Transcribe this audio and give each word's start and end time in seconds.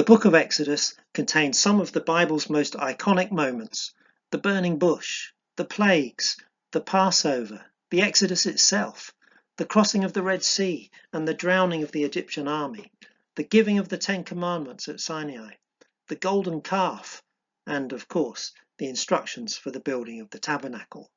The 0.00 0.04
book 0.04 0.24
of 0.24 0.34
Exodus 0.34 0.94
contains 1.12 1.58
some 1.58 1.78
of 1.78 1.92
the 1.92 2.00
Bible's 2.00 2.48
most 2.48 2.72
iconic 2.72 3.30
moments 3.30 3.92
the 4.30 4.38
burning 4.38 4.78
bush, 4.78 5.30
the 5.56 5.66
plagues, 5.66 6.38
the 6.72 6.80
Passover, 6.80 7.66
the 7.90 8.00
Exodus 8.00 8.46
itself, 8.46 9.12
the 9.58 9.66
crossing 9.66 10.02
of 10.02 10.14
the 10.14 10.22
Red 10.22 10.42
Sea, 10.42 10.90
and 11.12 11.28
the 11.28 11.34
drowning 11.34 11.82
of 11.82 11.92
the 11.92 12.04
Egyptian 12.04 12.48
army, 12.48 12.90
the 13.34 13.42
giving 13.42 13.76
of 13.76 13.90
the 13.90 13.98
Ten 13.98 14.24
Commandments 14.24 14.88
at 14.88 15.00
Sinai, 15.00 15.56
the 16.08 16.16
golden 16.16 16.62
calf, 16.62 17.22
and, 17.66 17.92
of 17.92 18.08
course, 18.08 18.52
the 18.78 18.88
instructions 18.88 19.58
for 19.58 19.70
the 19.70 19.80
building 19.80 20.22
of 20.22 20.30
the 20.30 20.38
tabernacle. 20.38 21.10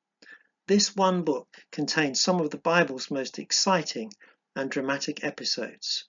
This 0.67 0.93
one 0.93 1.23
book 1.23 1.47
contains 1.71 2.19
some 2.19 2.41
of 2.41 2.49
the 2.49 2.57
Bible's 2.57 3.09
most 3.09 3.39
exciting 3.39 4.11
and 4.57 4.69
dramatic 4.69 5.23
episodes. 5.23 6.03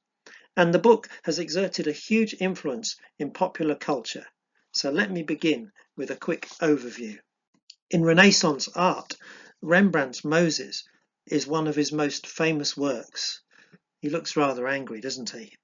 And 0.56 0.72
the 0.72 0.78
book 0.78 1.08
has 1.24 1.38
exerted 1.38 1.86
a 1.86 1.92
huge 1.92 2.36
influence 2.40 2.96
in 3.18 3.32
popular 3.32 3.74
culture. 3.74 4.26
So 4.72 4.90
let 4.90 5.10
me 5.10 5.22
begin 5.22 5.72
with 5.96 6.10
a 6.10 6.16
quick 6.16 6.48
overview. 6.60 7.18
In 7.90 8.04
Renaissance 8.04 8.68
art, 8.74 9.16
Rembrandt's 9.62 10.24
Moses 10.24 10.84
is 11.26 11.46
one 11.46 11.66
of 11.66 11.76
his 11.76 11.92
most 11.92 12.26
famous 12.26 12.76
works. 12.76 13.40
He 14.00 14.10
looks 14.10 14.36
rather 14.36 14.68
angry, 14.68 15.00
doesn't 15.00 15.30
he? 15.30 15.56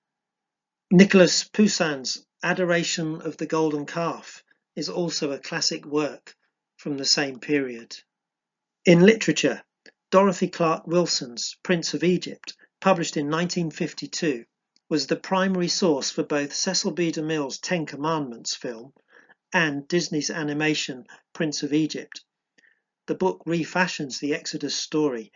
Nicolas 0.90 1.44
Poussin's 1.44 2.24
Adoration 2.42 3.20
of 3.20 3.36
the 3.36 3.46
Golden 3.46 3.86
Calf 3.86 4.42
is 4.74 4.88
also 4.88 5.30
a 5.30 5.38
classic 5.38 5.84
work 5.84 6.34
from 6.76 6.96
the 6.96 7.04
same 7.04 7.38
period. 7.38 7.96
In 8.86 9.00
literature, 9.00 9.62
Dorothy 10.10 10.48
Clark 10.48 10.86
Wilson's 10.86 11.56
Prince 11.62 11.94
of 11.94 12.02
Egypt, 12.02 12.56
published 12.80 13.16
in 13.16 13.26
1952, 13.26 14.46
was 14.90 15.06
the 15.06 15.14
primary 15.14 15.68
source 15.68 16.10
for 16.10 16.24
both 16.24 16.52
Cecil 16.52 16.90
B. 16.90 17.12
DeMille's 17.12 17.58
Ten 17.58 17.86
Commandments 17.86 18.56
film 18.56 18.92
and 19.52 19.86
Disney's 19.86 20.30
animation 20.30 21.06
Prince 21.32 21.62
of 21.62 21.72
Egypt. 21.72 22.24
The 23.06 23.14
book 23.14 23.40
refashions 23.46 24.18
the 24.18 24.34
Exodus 24.34 24.74
story 24.74 25.30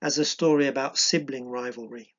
as 0.00 0.16
a 0.16 0.24
story 0.24 0.68
about 0.68 0.96
sibling 0.96 1.48
rivalry. 1.48 2.14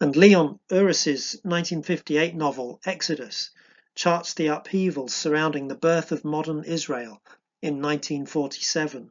And 0.00 0.14
Leon 0.14 0.60
Uris's 0.70 1.32
1958 1.42 2.36
novel 2.36 2.80
Exodus 2.84 3.50
charts 3.96 4.34
the 4.34 4.46
upheavals 4.46 5.12
surrounding 5.12 5.66
the 5.66 5.74
birth 5.74 6.12
of 6.12 6.24
modern 6.24 6.62
Israel 6.62 7.20
in 7.60 7.82
1947. 7.82 9.10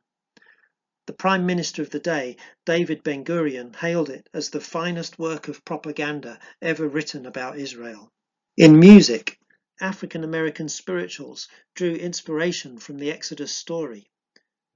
The 1.05 1.11
Prime 1.11 1.45
Minister 1.45 1.81
of 1.81 1.89
the 1.89 1.99
day, 1.99 2.37
David 2.65 3.03
Ben 3.03 3.25
Gurion, 3.25 3.75
hailed 3.75 4.09
it 4.09 4.29
as 4.33 4.49
the 4.49 4.61
finest 4.61 5.19
work 5.19 5.49
of 5.49 5.65
propaganda 5.65 6.39
ever 6.61 6.87
written 6.87 7.25
about 7.25 7.59
Israel. 7.59 8.09
In 8.55 8.79
music, 8.79 9.37
African 9.81 10.23
American 10.23 10.69
spirituals 10.69 11.49
drew 11.75 11.93
inspiration 11.93 12.77
from 12.77 12.99
the 12.99 13.11
Exodus 13.11 13.53
story, 13.53 14.07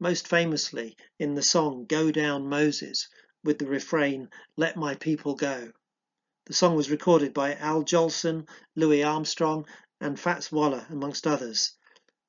most 0.02 0.28
famously 0.28 0.98
in 1.18 1.34
the 1.34 1.42
song 1.42 1.86
Go 1.86 2.12
Down 2.12 2.50
Moses 2.50 3.08
with 3.42 3.58
the 3.58 3.66
refrain 3.66 4.30
Let 4.58 4.76
My 4.76 4.96
People 4.96 5.34
Go. 5.36 5.72
The 6.48 6.54
song 6.54 6.76
was 6.76 6.92
recorded 6.92 7.34
by 7.34 7.56
Al 7.56 7.84
Jolson, 7.84 8.50
Louis 8.76 9.02
Armstrong, 9.02 9.66
and 10.02 10.20
Fats 10.20 10.52
Waller, 10.52 10.88
amongst 10.90 11.26
others, 11.26 11.72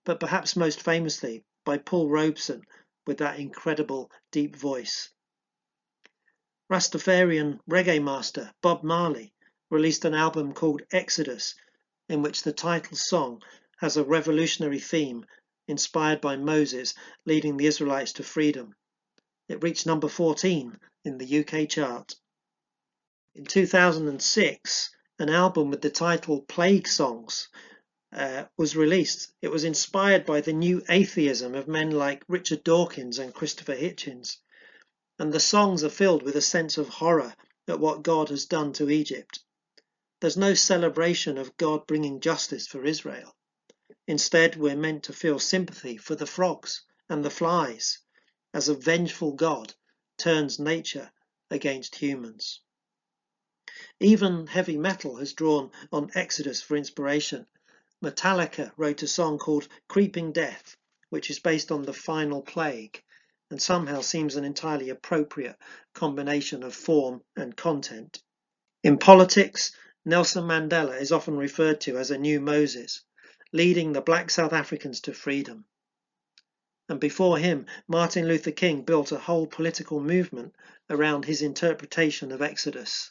but 0.04 0.20
perhaps 0.20 0.54
most 0.54 0.82
famously 0.82 1.42
by 1.64 1.78
Paul 1.78 2.08
Robeson 2.08 2.62
with 3.08 3.18
that 3.18 3.38
incredible 3.40 4.10
deep 4.32 4.54
voice. 4.54 5.08
Rastafarian 6.70 7.58
reggae 7.66 8.04
master 8.04 8.52
Bob 8.60 8.82
Marley 8.82 9.32
released 9.70 10.04
an 10.04 10.12
album 10.12 10.52
called 10.52 10.82
Exodus, 10.92 11.54
in 12.10 12.20
which 12.20 12.42
the 12.42 12.52
title 12.52 12.98
song 12.98 13.42
has 13.78 13.96
a 13.96 14.04
revolutionary 14.04 14.78
theme 14.78 15.24
inspired 15.66 16.20
by 16.20 16.36
Moses 16.36 16.92
leading 17.24 17.56
the 17.56 17.64
Israelites 17.64 18.12
to 18.12 18.22
freedom. 18.22 18.74
It 19.48 19.62
reached 19.62 19.86
number 19.86 20.08
14 20.08 20.78
in 21.06 21.16
the 21.16 21.38
UK 21.38 21.66
chart. 21.66 22.14
In 23.34 23.46
2006, 23.46 24.90
an 25.18 25.30
album 25.30 25.70
with 25.70 25.80
the 25.80 25.88
title 25.88 26.42
Plague 26.42 26.86
Songs 26.86 27.48
uh, 28.12 28.44
was 28.56 28.74
released, 28.74 29.30
it 29.42 29.48
was 29.48 29.64
inspired 29.64 30.24
by 30.24 30.40
the 30.40 30.52
new 30.52 30.82
atheism 30.88 31.54
of 31.54 31.68
men 31.68 31.90
like 31.90 32.24
Richard 32.26 32.64
Dawkins 32.64 33.18
and 33.18 33.34
Christopher 33.34 33.74
Hitchens. 33.74 34.38
And 35.18 35.32
the 35.32 35.40
songs 35.40 35.84
are 35.84 35.90
filled 35.90 36.22
with 36.22 36.34
a 36.34 36.40
sense 36.40 36.78
of 36.78 36.88
horror 36.88 37.34
at 37.66 37.80
what 37.80 38.02
God 38.02 38.30
has 38.30 38.46
done 38.46 38.72
to 38.74 38.88
Egypt. 38.88 39.40
There's 40.20 40.38
no 40.38 40.54
celebration 40.54 41.36
of 41.36 41.56
God 41.58 41.86
bringing 41.86 42.20
justice 42.20 42.66
for 42.66 42.84
Israel. 42.84 43.36
Instead, 44.06 44.56
we're 44.56 44.74
meant 44.74 45.04
to 45.04 45.12
feel 45.12 45.38
sympathy 45.38 45.98
for 45.98 46.14
the 46.14 46.26
frogs 46.26 46.82
and 47.10 47.22
the 47.22 47.30
flies 47.30 47.98
as 48.54 48.68
a 48.68 48.74
vengeful 48.74 49.32
God 49.32 49.74
turns 50.16 50.58
nature 50.58 51.12
against 51.50 51.96
humans. 51.96 52.60
Even 54.00 54.46
heavy 54.46 54.78
metal 54.78 55.16
has 55.16 55.34
drawn 55.34 55.70
on 55.92 56.10
Exodus 56.14 56.62
for 56.62 56.74
inspiration 56.76 57.46
Metallica 58.02 58.72
wrote 58.76 59.02
a 59.02 59.08
song 59.08 59.38
called 59.38 59.68
Creeping 59.88 60.32
Death, 60.32 60.76
which 61.10 61.30
is 61.30 61.38
based 61.38 61.72
on 61.72 61.82
the 61.82 61.92
final 61.92 62.42
plague 62.42 63.02
and 63.50 63.60
somehow 63.62 64.00
seems 64.00 64.36
an 64.36 64.44
entirely 64.44 64.90
appropriate 64.90 65.56
combination 65.94 66.62
of 66.62 66.74
form 66.74 67.22
and 67.34 67.56
content. 67.56 68.22
In 68.82 68.98
politics, 68.98 69.72
Nelson 70.04 70.44
Mandela 70.44 71.00
is 71.00 71.12
often 71.12 71.36
referred 71.36 71.80
to 71.82 71.96
as 71.96 72.10
a 72.10 72.18
new 72.18 72.40
Moses, 72.40 73.02
leading 73.52 73.92
the 73.92 74.02
black 74.02 74.30
South 74.30 74.52
Africans 74.52 75.00
to 75.00 75.14
freedom. 75.14 75.64
And 76.90 77.00
before 77.00 77.38
him, 77.38 77.66
Martin 77.86 78.28
Luther 78.28 78.52
King 78.52 78.82
built 78.82 79.12
a 79.12 79.18
whole 79.18 79.46
political 79.46 80.00
movement 80.00 80.54
around 80.88 81.24
his 81.24 81.42
interpretation 81.42 82.32
of 82.32 82.42
Exodus. 82.42 83.10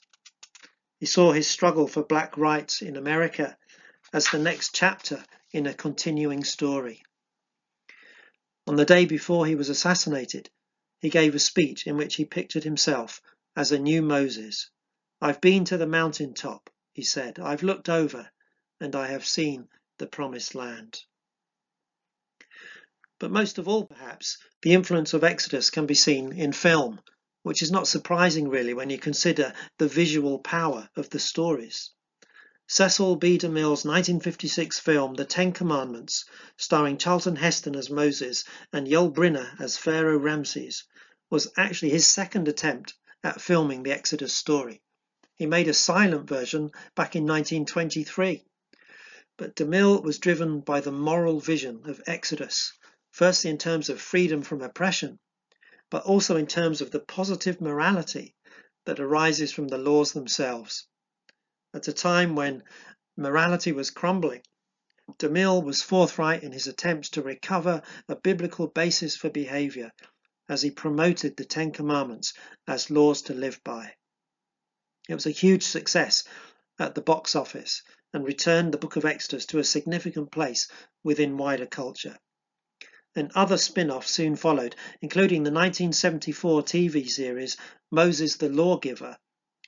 He 0.99 1.05
saw 1.05 1.31
his 1.31 1.47
struggle 1.47 1.87
for 1.87 2.03
black 2.03 2.37
rights 2.37 2.81
in 2.81 2.95
America 2.95 3.57
as 4.13 4.29
the 4.29 4.39
next 4.39 4.73
chapter 4.73 5.23
in 5.51 5.65
a 5.65 5.73
continuing 5.73 6.43
story. 6.43 7.03
On 8.65 8.75
the 8.75 8.85
day 8.85 9.05
before 9.05 9.45
he 9.45 9.55
was 9.55 9.69
assassinated, 9.69 10.49
he 10.99 11.09
gave 11.09 11.35
a 11.35 11.39
speech 11.39 11.87
in 11.87 11.97
which 11.97 12.15
he 12.15 12.25
pictured 12.25 12.63
himself 12.63 13.21
as 13.55 13.71
a 13.71 13.79
new 13.79 14.01
Moses. 14.01 14.69
I've 15.21 15.41
been 15.41 15.65
to 15.65 15.77
the 15.77 15.87
mountain 15.87 16.33
top, 16.33 16.69
he 16.93 17.03
said. 17.03 17.39
I've 17.39 17.63
looked 17.63 17.89
over 17.89 18.29
and 18.79 18.95
I 18.95 19.07
have 19.07 19.25
seen 19.25 19.67
the 19.97 20.07
promised 20.07 20.53
land. 20.53 21.03
But 23.19 23.31
most 23.31 23.57
of 23.57 23.67
all, 23.67 23.85
perhaps, 23.85 24.37
the 24.61 24.73
influence 24.73 25.13
of 25.13 25.23
Exodus 25.23 25.69
can 25.69 25.85
be 25.85 25.95
seen 25.95 26.33
in 26.33 26.51
film, 26.51 27.01
which 27.41 27.63
is 27.63 27.71
not 27.71 27.87
surprising 27.87 28.49
really 28.49 28.73
when 28.73 28.89
you 28.89 28.99
consider 28.99 29.53
the 29.79 29.87
visual 29.87 30.39
power 30.39 30.89
of 30.95 31.09
the 31.09 31.19
stories. 31.19 31.91
Cecil 32.69 33.15
B. 33.15 33.37
DeMille's 33.37 33.85
1956 33.85 34.77
film 34.79 35.13
The 35.13 35.23
Ten 35.23 35.53
Commandments, 35.53 36.25
starring 36.57 36.97
Charlton 36.97 37.37
Heston 37.37 37.77
as 37.77 37.89
Moses 37.89 38.43
and 38.73 38.85
Yul 38.85 39.13
Brynner 39.13 39.55
as 39.57 39.77
Pharaoh 39.77 40.17
Ramses, 40.17 40.83
was 41.29 41.49
actually 41.55 41.91
his 41.91 42.05
second 42.05 42.49
attempt 42.49 42.93
at 43.23 43.39
filming 43.39 43.83
the 43.83 43.93
Exodus 43.93 44.33
story. 44.33 44.81
He 45.35 45.45
made 45.45 45.69
a 45.69 45.73
silent 45.73 46.27
version 46.27 46.71
back 46.93 47.15
in 47.15 47.23
1923. 47.23 48.43
But 49.37 49.55
DeMille 49.55 50.03
was 50.03 50.19
driven 50.19 50.59
by 50.59 50.81
the 50.81 50.91
moral 50.91 51.39
vision 51.39 51.83
of 51.85 52.03
Exodus, 52.05 52.73
firstly 53.11 53.49
in 53.49 53.57
terms 53.57 53.87
of 53.87 54.01
freedom 54.01 54.41
from 54.41 54.61
oppression, 54.61 55.19
but 55.89 56.03
also 56.03 56.35
in 56.35 56.47
terms 56.47 56.81
of 56.81 56.91
the 56.91 56.99
positive 56.99 57.61
morality 57.61 58.35
that 58.83 58.99
arises 58.99 59.53
from 59.53 59.69
the 59.69 59.77
laws 59.77 60.11
themselves. 60.11 60.85
At 61.77 61.87
a 61.87 61.93
time 61.93 62.35
when 62.35 62.63
morality 63.15 63.71
was 63.71 63.91
crumbling, 63.91 64.41
DeMille 65.19 65.63
was 65.63 65.83
forthright 65.83 66.41
in 66.41 66.51
his 66.51 66.65
attempts 66.65 67.09
to 67.09 67.21
recover 67.21 67.83
a 68.09 68.15
biblical 68.15 68.65
basis 68.65 69.15
for 69.15 69.29
behavior 69.29 69.91
as 70.49 70.63
he 70.63 70.71
promoted 70.71 71.37
the 71.37 71.45
Ten 71.45 71.71
Commandments 71.71 72.33
as 72.65 72.89
laws 72.89 73.21
to 73.21 73.35
live 73.35 73.63
by. 73.63 73.93
It 75.07 75.13
was 75.13 75.27
a 75.27 75.29
huge 75.29 75.61
success 75.61 76.23
at 76.79 76.95
the 76.95 77.03
box 77.03 77.35
office 77.35 77.83
and 78.11 78.25
returned 78.25 78.73
the 78.73 78.79
Book 78.79 78.95
of 78.95 79.05
Exodus 79.05 79.45
to 79.45 79.59
a 79.59 79.63
significant 79.63 80.31
place 80.31 80.67
within 81.03 81.37
wider 81.37 81.67
culture. 81.67 82.17
And 83.15 83.31
other 83.35 83.59
spin 83.59 83.91
offs 83.91 84.09
soon 84.09 84.35
followed, 84.35 84.75
including 84.99 85.43
the 85.43 85.51
1974 85.51 86.63
TV 86.63 87.07
series 87.07 87.55
Moses 87.91 88.37
the 88.37 88.49
Lawgiver 88.49 89.15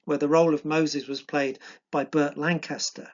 where 0.09 0.17
the 0.17 0.27
role 0.27 0.55
of 0.55 0.65
Moses 0.65 1.07
was 1.07 1.21
played 1.21 1.59
by 1.91 2.03
Burt 2.03 2.35
Lancaster. 2.35 3.13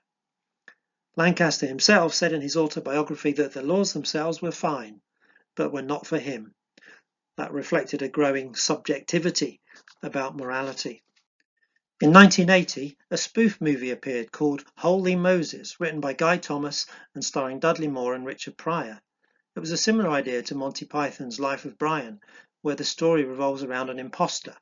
Lancaster 1.17 1.67
himself 1.67 2.13
said 2.13 2.31
in 2.31 2.39
his 2.39 2.55
autobiography 2.55 3.33
that 3.33 3.51
the 3.51 3.61
laws 3.61 3.91
themselves 3.91 4.41
were 4.41 4.49
fine, 4.49 5.01
but 5.55 5.73
were 5.73 5.81
not 5.81 6.07
for 6.07 6.17
him. 6.17 6.55
That 7.35 7.51
reflected 7.51 8.01
a 8.01 8.07
growing 8.07 8.55
subjectivity 8.55 9.59
about 10.01 10.37
morality. 10.37 11.03
In 11.99 12.13
1980, 12.13 12.97
a 13.11 13.17
spoof 13.17 13.59
movie 13.59 13.91
appeared 13.91 14.31
called 14.31 14.63
Wholly 14.77 15.17
Moses, 15.17 15.77
written 15.81 15.99
by 15.99 16.13
Guy 16.13 16.37
Thomas 16.37 16.85
and 17.13 17.25
starring 17.25 17.59
Dudley 17.59 17.89
Moore 17.89 18.13
and 18.13 18.25
Richard 18.25 18.55
Pryor. 18.55 19.01
It 19.53 19.59
was 19.59 19.71
a 19.71 19.77
similar 19.77 20.09
idea 20.11 20.43
to 20.43 20.55
Monty 20.55 20.85
Python's 20.85 21.41
Life 21.41 21.65
of 21.65 21.77
Brian, 21.77 22.21
where 22.61 22.75
the 22.75 22.85
story 22.85 23.25
revolves 23.25 23.63
around 23.63 23.89
an 23.89 23.99
impostor, 23.99 24.55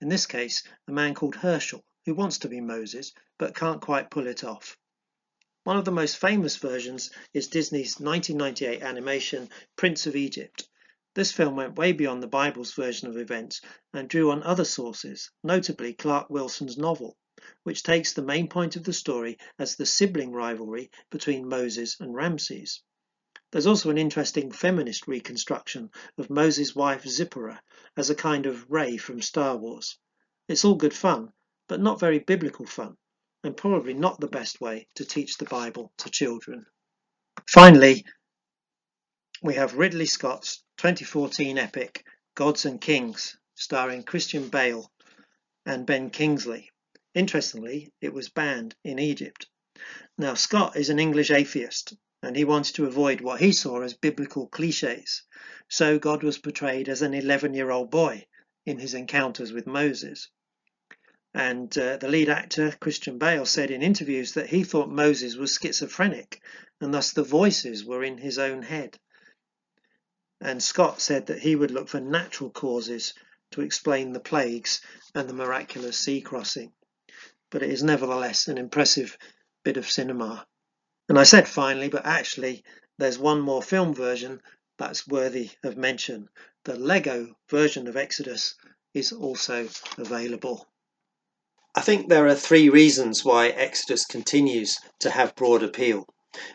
in 0.00 0.08
this 0.08 0.26
case, 0.26 0.62
a 0.88 0.92
man 0.92 1.14
called 1.14 1.34
Herschel, 1.34 1.84
who 2.06 2.14
wants 2.14 2.38
to 2.38 2.48
be 2.48 2.60
Moses 2.60 3.12
but 3.38 3.54
can't 3.54 3.80
quite 3.80 4.10
pull 4.10 4.26
it 4.26 4.44
off. 4.44 4.76
One 5.64 5.76
of 5.76 5.84
the 5.84 5.92
most 5.92 6.16
famous 6.16 6.56
versions 6.56 7.10
is 7.34 7.48
Disney's 7.48 8.00
1998 8.00 8.82
animation 8.82 9.50
Prince 9.76 10.06
of 10.06 10.16
Egypt. 10.16 10.66
This 11.14 11.32
film 11.32 11.56
went 11.56 11.76
way 11.76 11.92
beyond 11.92 12.22
the 12.22 12.28
Bible's 12.28 12.72
version 12.72 13.08
of 13.08 13.18
events 13.18 13.60
and 13.92 14.08
drew 14.08 14.30
on 14.30 14.42
other 14.42 14.64
sources, 14.64 15.30
notably 15.42 15.92
Clark 15.92 16.30
Wilson's 16.30 16.78
novel, 16.78 17.18
which 17.64 17.82
takes 17.82 18.12
the 18.12 18.22
main 18.22 18.48
point 18.48 18.76
of 18.76 18.84
the 18.84 18.92
story 18.92 19.36
as 19.58 19.76
the 19.76 19.86
sibling 19.86 20.32
rivalry 20.32 20.90
between 21.10 21.48
Moses 21.48 21.98
and 22.00 22.14
Ramses. 22.14 22.82
There's 23.52 23.66
also 23.66 23.90
an 23.90 23.98
interesting 23.98 24.52
feminist 24.52 25.08
reconstruction 25.08 25.90
of 26.16 26.30
Moses' 26.30 26.76
wife 26.76 27.04
Zipporah 27.04 27.60
as 27.96 28.08
a 28.08 28.14
kind 28.14 28.46
of 28.46 28.70
Rey 28.70 28.96
from 28.96 29.20
Star 29.20 29.56
Wars. 29.56 29.98
It's 30.46 30.64
all 30.64 30.76
good 30.76 30.94
fun, 30.94 31.32
but 31.66 31.80
not 31.80 31.98
very 31.98 32.20
biblical 32.20 32.64
fun, 32.64 32.96
and 33.42 33.56
probably 33.56 33.92
not 33.92 34.20
the 34.20 34.28
best 34.28 34.60
way 34.60 34.86
to 34.94 35.04
teach 35.04 35.36
the 35.36 35.46
Bible 35.46 35.92
to 35.98 36.10
children. 36.10 36.64
Finally, 37.48 38.04
we 39.42 39.54
have 39.54 39.74
Ridley 39.74 40.06
Scott's 40.06 40.62
2014 40.76 41.58
epic 41.58 42.04
Gods 42.36 42.66
and 42.66 42.80
Kings, 42.80 43.36
starring 43.56 44.04
Christian 44.04 44.48
Bale 44.48 44.92
and 45.66 45.86
Ben 45.86 46.10
Kingsley. 46.10 46.70
Interestingly, 47.14 47.92
it 48.00 48.12
was 48.12 48.28
banned 48.28 48.76
in 48.84 49.00
Egypt. 49.00 49.48
Now, 50.16 50.34
Scott 50.34 50.76
is 50.76 50.88
an 50.88 51.00
English 51.00 51.32
atheist 51.32 51.96
and 52.22 52.36
he 52.36 52.44
wanted 52.44 52.74
to 52.74 52.86
avoid 52.86 53.20
what 53.20 53.40
he 53.40 53.52
saw 53.52 53.82
as 53.82 53.94
biblical 53.94 54.46
cliches. 54.46 55.22
So 55.68 55.98
God 55.98 56.22
was 56.22 56.38
portrayed 56.38 56.88
as 56.88 57.02
an 57.02 57.14
11 57.14 57.54
year 57.54 57.70
old 57.70 57.90
boy 57.90 58.26
in 58.66 58.78
his 58.78 58.94
encounters 58.94 59.52
with 59.52 59.66
Moses. 59.66 60.28
And 61.32 61.76
uh, 61.78 61.96
the 61.96 62.08
lead 62.08 62.28
actor, 62.28 62.72
Christian 62.80 63.18
Bale, 63.18 63.46
said 63.46 63.70
in 63.70 63.82
interviews 63.82 64.34
that 64.34 64.48
he 64.48 64.64
thought 64.64 64.90
Moses 64.90 65.36
was 65.36 65.58
schizophrenic 65.60 66.42
and 66.80 66.92
thus 66.92 67.12
the 67.12 67.22
voices 67.22 67.84
were 67.84 68.02
in 68.02 68.18
his 68.18 68.38
own 68.38 68.62
head. 68.62 68.98
And 70.40 70.62
Scott 70.62 71.00
said 71.00 71.26
that 71.26 71.40
he 71.40 71.54
would 71.54 71.70
look 71.70 71.88
for 71.88 72.00
natural 72.00 72.50
causes 72.50 73.14
to 73.52 73.60
explain 73.60 74.12
the 74.12 74.20
plagues 74.20 74.80
and 75.14 75.28
the 75.28 75.34
miraculous 75.34 75.98
sea 75.98 76.20
crossing. 76.20 76.72
But 77.50 77.62
it 77.62 77.70
is 77.70 77.82
nevertheless 77.82 78.48
an 78.48 78.58
impressive 78.58 79.16
bit 79.64 79.76
of 79.76 79.90
cinema. 79.90 80.46
And 81.10 81.18
I 81.18 81.24
said 81.24 81.48
finally, 81.48 81.88
but 81.88 82.06
actually, 82.06 82.62
there's 82.96 83.18
one 83.18 83.40
more 83.40 83.64
film 83.64 83.92
version 83.92 84.40
that's 84.78 85.08
worthy 85.08 85.50
of 85.64 85.76
mention. 85.76 86.28
The 86.62 86.76
Lego 86.76 87.34
version 87.48 87.88
of 87.88 87.96
Exodus 87.96 88.54
is 88.94 89.10
also 89.10 89.68
available. 89.98 90.68
I 91.74 91.80
think 91.80 92.08
there 92.08 92.28
are 92.28 92.36
three 92.36 92.68
reasons 92.68 93.24
why 93.24 93.48
Exodus 93.48 94.04
continues 94.06 94.78
to 95.00 95.10
have 95.10 95.34
broad 95.34 95.64
appeal. 95.64 96.06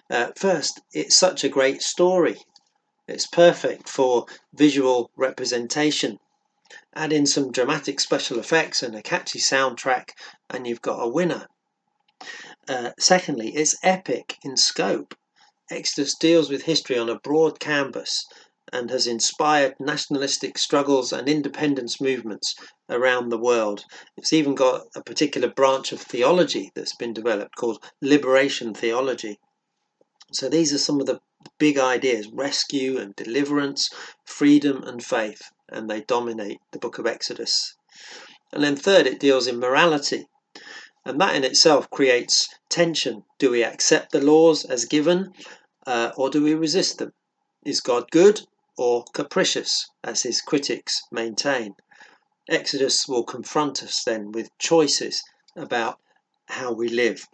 Uh, 0.09 0.31
first, 0.37 0.79
it's 0.93 1.17
such 1.17 1.43
a 1.43 1.49
great 1.49 1.81
story. 1.81 2.37
It's 3.09 3.27
perfect 3.27 3.89
for 3.89 4.25
visual 4.53 5.11
representation. 5.17 6.17
Add 6.95 7.11
in 7.11 7.25
some 7.25 7.51
dramatic 7.51 7.99
special 7.99 8.39
effects 8.39 8.81
and 8.81 8.95
a 8.95 9.01
catchy 9.01 9.39
soundtrack, 9.39 10.11
and 10.49 10.65
you've 10.65 10.81
got 10.81 11.03
a 11.03 11.09
winner. 11.09 11.49
Uh, 12.67 12.91
secondly, 12.97 13.55
it's 13.55 13.75
epic 13.83 14.37
in 14.43 14.57
scope. 14.57 15.13
Exodus 15.69 16.15
deals 16.15 16.49
with 16.49 16.63
history 16.63 16.97
on 16.97 17.09
a 17.09 17.19
broad 17.19 17.59
canvas 17.59 18.25
and 18.73 18.89
has 18.89 19.05
inspired 19.05 19.75
nationalistic 19.79 20.57
struggles 20.57 21.13
and 21.13 21.29
independence 21.29 22.01
movements 22.01 22.55
around 22.89 23.29
the 23.29 23.37
world. 23.37 23.85
It's 24.17 24.33
even 24.33 24.55
got 24.55 24.87
a 24.95 25.03
particular 25.03 25.47
branch 25.47 25.91
of 25.91 26.01
theology 26.01 26.71
that's 26.73 26.95
been 26.95 27.13
developed 27.13 27.55
called 27.55 27.83
liberation 28.01 28.73
theology. 28.73 29.39
So 30.33 30.49
these 30.49 30.73
are 30.73 30.79
some 30.79 30.99
of 30.99 31.05
the 31.05 31.19
big 31.59 31.77
ideas 31.77 32.27
rescue 32.33 32.97
and 32.97 33.15
deliverance, 33.15 33.89
freedom 34.25 34.81
and 34.83 35.03
faith, 35.03 35.43
and 35.69 35.87
they 35.87 36.01
dominate 36.01 36.57
the 36.71 36.79
book 36.79 36.97
of 36.97 37.05
Exodus. 37.05 37.75
And 38.51 38.63
then, 38.63 38.75
third, 38.75 39.05
it 39.05 39.19
deals 39.19 39.45
in 39.45 39.59
morality 39.59 40.25
and 41.05 41.21
that 41.21 41.35
in 41.35 41.43
itself 41.43 41.89
creates 41.89 42.49
tension. 42.69 43.23
Do 43.37 43.51
we 43.51 43.63
accept 43.63 44.11
the 44.11 44.21
laws 44.21 44.65
as 44.65 44.85
given 44.85 45.33
uh, 45.85 46.11
or 46.17 46.29
do 46.29 46.43
we 46.43 46.55
resist 46.55 46.97
them? 46.97 47.13
Is 47.63 47.79
God 47.79 48.09
good 48.11 48.41
or 48.77 49.05
capricious, 49.13 49.89
as 50.03 50.23
his 50.23 50.41
critics 50.41 51.03
maintain? 51.11 51.75
Exodus 52.49 53.07
will 53.07 53.23
confront 53.23 53.81
us 53.83 54.03
then 54.03 54.31
with 54.31 54.55
choices 54.57 55.23
about 55.55 55.99
how 56.47 56.71
we 56.71 56.89
live. 56.89 57.27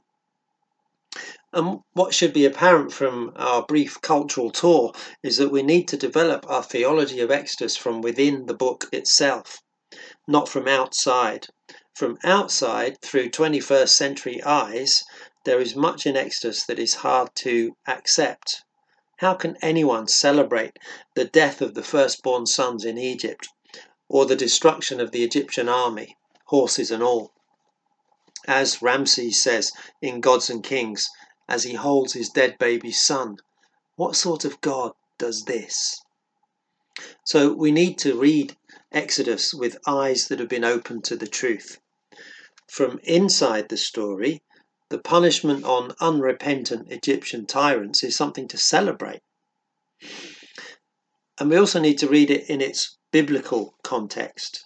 And 1.54 1.80
what 1.94 2.14
should 2.14 2.32
be 2.32 2.46
apparent 2.46 2.94
from 2.94 3.34
our 3.36 3.66
brief 3.66 4.00
cultural 4.00 4.52
tour 4.52 4.94
is 5.22 5.36
that 5.38 5.52
we 5.52 5.64
need 5.64 5.90
to 5.90 5.98
develop 5.98 6.50
our 6.50 6.64
theology 6.64 7.20
of 7.20 7.30
Exodus 7.30 7.76
from 7.76 8.02
within 8.02 8.46
the 8.46 8.54
book 8.54 8.88
itself, 8.94 9.62
not 10.28 10.48
from 10.48 10.70
outside. 10.70 11.48
From 11.94 12.18
outside, 12.24 13.00
through 13.02 13.30
21st 13.30 13.90
century 13.90 14.42
eyes, 14.44 15.04
there 15.44 15.60
is 15.60 15.76
much 15.76 16.08
in 16.08 16.18
Exodus 16.18 16.64
that 16.64 16.80
is 16.80 16.96
hard 16.96 17.36
to 17.36 17.76
accept. 17.86 18.64
How 19.18 19.36
can 19.36 19.56
anyone 19.62 20.08
celebrate 20.08 20.80
the 21.14 21.26
death 21.26 21.62
of 21.62 21.76
the 21.76 21.84
firstborn 21.84 22.48
sons 22.48 22.86
in 22.86 22.98
Egypt 22.98 23.50
or 24.10 24.26
the 24.26 24.36
destruction 24.36 25.00
of 25.00 25.12
the 25.12 25.24
Egyptian 25.24 25.70
army, 25.70 26.18
horses 26.46 26.90
and 26.90 27.04
all? 27.04 27.34
As 28.48 28.82
Ramses 28.82 29.44
says 29.44 29.72
in 30.02 30.22
Gods 30.22 30.50
and 30.50 30.64
Kings, 30.64 31.08
as 31.48 31.66
he 31.66 31.76
holds 31.76 32.14
his 32.14 32.30
dead 32.30 32.58
baby's 32.58 33.00
son, 33.00 33.38
what 33.96 34.16
sort 34.16 34.44
of 34.44 34.60
God 34.62 34.94
does 35.20 35.44
this? 35.44 36.02
So 37.24 37.54
we 37.54 37.72
need 37.72 38.00
to 38.00 38.20
read 38.20 38.58
Exodus 38.92 39.54
with 39.54 39.78
eyes 39.86 40.28
that 40.28 40.40
have 40.40 40.50
been 40.50 40.66
opened 40.66 41.04
to 41.06 41.16
the 41.16 41.28
truth. 41.28 41.80
From 42.72 43.02
inside 43.04 43.68
the 43.68 43.76
story, 43.76 44.44
the 44.88 44.98
punishment 44.98 45.66
on 45.66 45.94
unrepentant 46.00 46.90
Egyptian 46.90 47.46
tyrants 47.46 48.02
is 48.02 48.16
something 48.16 48.48
to 48.48 48.58
celebrate. 48.58 49.20
And 51.38 51.50
we 51.50 51.58
also 51.58 51.82
need 51.82 51.98
to 51.98 52.08
read 52.08 52.32
it 52.32 52.50
in 52.50 52.62
its 52.62 52.98
biblical 53.12 53.76
context, 53.84 54.64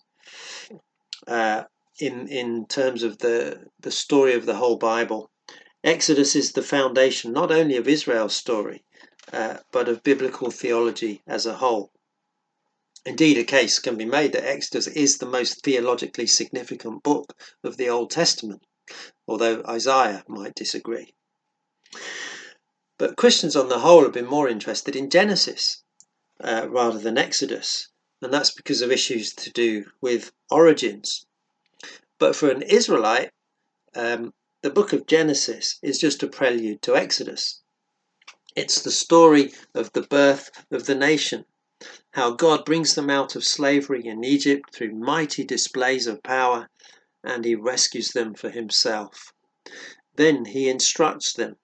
uh, 1.28 1.64
in, 2.00 2.28
in 2.28 2.68
terms 2.68 3.02
of 3.02 3.18
the, 3.18 3.72
the 3.80 3.92
story 3.92 4.36
of 4.36 4.46
the 4.46 4.58
whole 4.58 4.78
Bible. 4.78 5.32
Exodus 5.84 6.36
is 6.36 6.52
the 6.52 6.62
foundation 6.62 7.34
not 7.34 7.52
only 7.52 7.76
of 7.76 7.88
Israel's 7.88 8.36
story, 8.36 8.86
uh, 9.34 9.58
but 9.72 9.90
of 9.90 10.04
biblical 10.04 10.52
theology 10.52 11.24
as 11.26 11.48
a 11.48 11.56
whole. 11.56 11.92
Indeed, 13.08 13.38
a 13.38 13.44
case 13.44 13.78
can 13.78 13.98
be 13.98 14.06
made 14.06 14.32
that 14.34 14.48
Exodus 14.48 14.88
is 14.88 15.20
the 15.20 15.28
most 15.28 15.64
theologically 15.64 16.26
significant 16.26 17.04
book 17.04 17.38
of 17.64 17.78
the 17.78 17.88
Old 17.88 18.10
Testament, 18.10 18.64
although 19.28 19.64
Isaiah 19.68 20.24
might 20.28 20.56
disagree. 20.56 21.14
But 22.98 23.16
Christians 23.16 23.56
on 23.56 23.70
the 23.70 23.80
whole 23.80 24.04
have 24.04 24.14
been 24.14 24.26
more 24.26 24.50
interested 24.50 24.96
in 24.96 25.12
Genesis 25.12 25.84
uh, 26.44 26.68
rather 26.68 26.98
than 26.98 27.20
Exodus, 27.20 27.90
and 28.24 28.34
that's 28.34 28.50
because 28.50 28.82
of 28.82 28.92
issues 28.92 29.34
to 29.36 29.52
do 29.52 29.86
with 30.02 30.32
origins. 30.50 31.28
But 32.18 32.36
for 32.36 32.50
an 32.50 32.64
Israelite, 32.64 33.32
um, 33.94 34.34
the 34.64 34.72
book 34.72 34.94
of 34.94 35.06
Genesis 35.06 35.78
is 35.84 36.00
just 36.00 36.24
a 36.24 36.28
prelude 36.28 36.82
to 36.82 36.96
Exodus. 36.96 37.62
It's 38.56 38.82
the 38.82 38.92
story 38.92 39.54
of 39.76 39.94
the 39.94 40.02
birth 40.02 40.50
of 40.72 40.88
the 40.88 40.96
nation 40.96 41.46
how 42.16 42.32
God 42.32 42.64
brings 42.64 42.96
them 42.96 43.10
out 43.10 43.36
of 43.36 43.44
slavery 43.44 44.08
in 44.08 44.24
Egypt 44.24 44.74
through 44.74 44.96
mighty 44.96 45.44
displays 45.44 46.08
of 46.08 46.24
power, 46.24 46.70
and 47.26 47.44
he 47.44 47.56
rescues 47.56 48.12
them 48.12 48.34
for 48.34 48.50
himself. 48.50 49.34
Then 50.16 50.46
he 50.46 50.70
instructs 50.70 51.34
them 51.34 51.58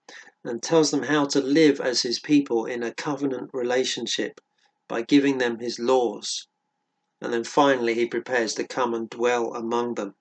and 0.43 0.61
tells 0.61 0.91
them 0.91 1.03
how 1.03 1.25
to 1.27 1.39
live 1.39 1.79
as 1.79 2.01
his 2.01 2.19
people 2.19 2.65
in 2.65 2.83
a 2.83 2.93
covenant 2.93 3.51
relationship 3.53 4.41
by 4.89 5.03
giving 5.03 5.37
them 5.37 5.59
his 5.59 5.79
laws. 5.79 6.47
And 7.21 7.31
then 7.31 7.45
finally, 7.45 7.93
he 7.93 8.05
prepares 8.05 8.53
to 8.55 8.67
come 8.67 8.93
and 8.93 9.09
dwell 9.09 9.53
among 9.53 9.93
them. 9.93 10.15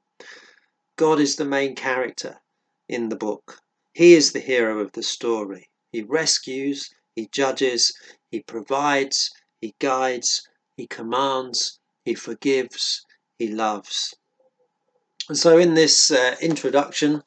God 0.94 1.18
is 1.18 1.34
the 1.34 1.44
main 1.44 1.75
character 1.75 2.40
in 2.88 3.08
the 3.08 3.16
book. 3.16 3.58
He 3.94 4.14
is 4.14 4.30
the 4.30 4.38
hero 4.38 4.78
of 4.78 4.92
the 4.92 5.02
story. 5.02 5.70
He 5.90 6.02
rescues, 6.02 6.88
he 7.16 7.26
judges, 7.32 7.92
he 8.30 8.42
provides, 8.42 9.32
he 9.60 9.74
guides, 9.78 10.48
He 10.76 10.86
commands, 10.86 11.78
He 12.04 12.14
forgives, 12.14 13.04
He 13.38 13.48
loves. 13.48 14.14
And 15.28 15.36
so, 15.36 15.58
in 15.58 15.74
this 15.74 16.10
uh, 16.10 16.36
introduction, 16.40 17.22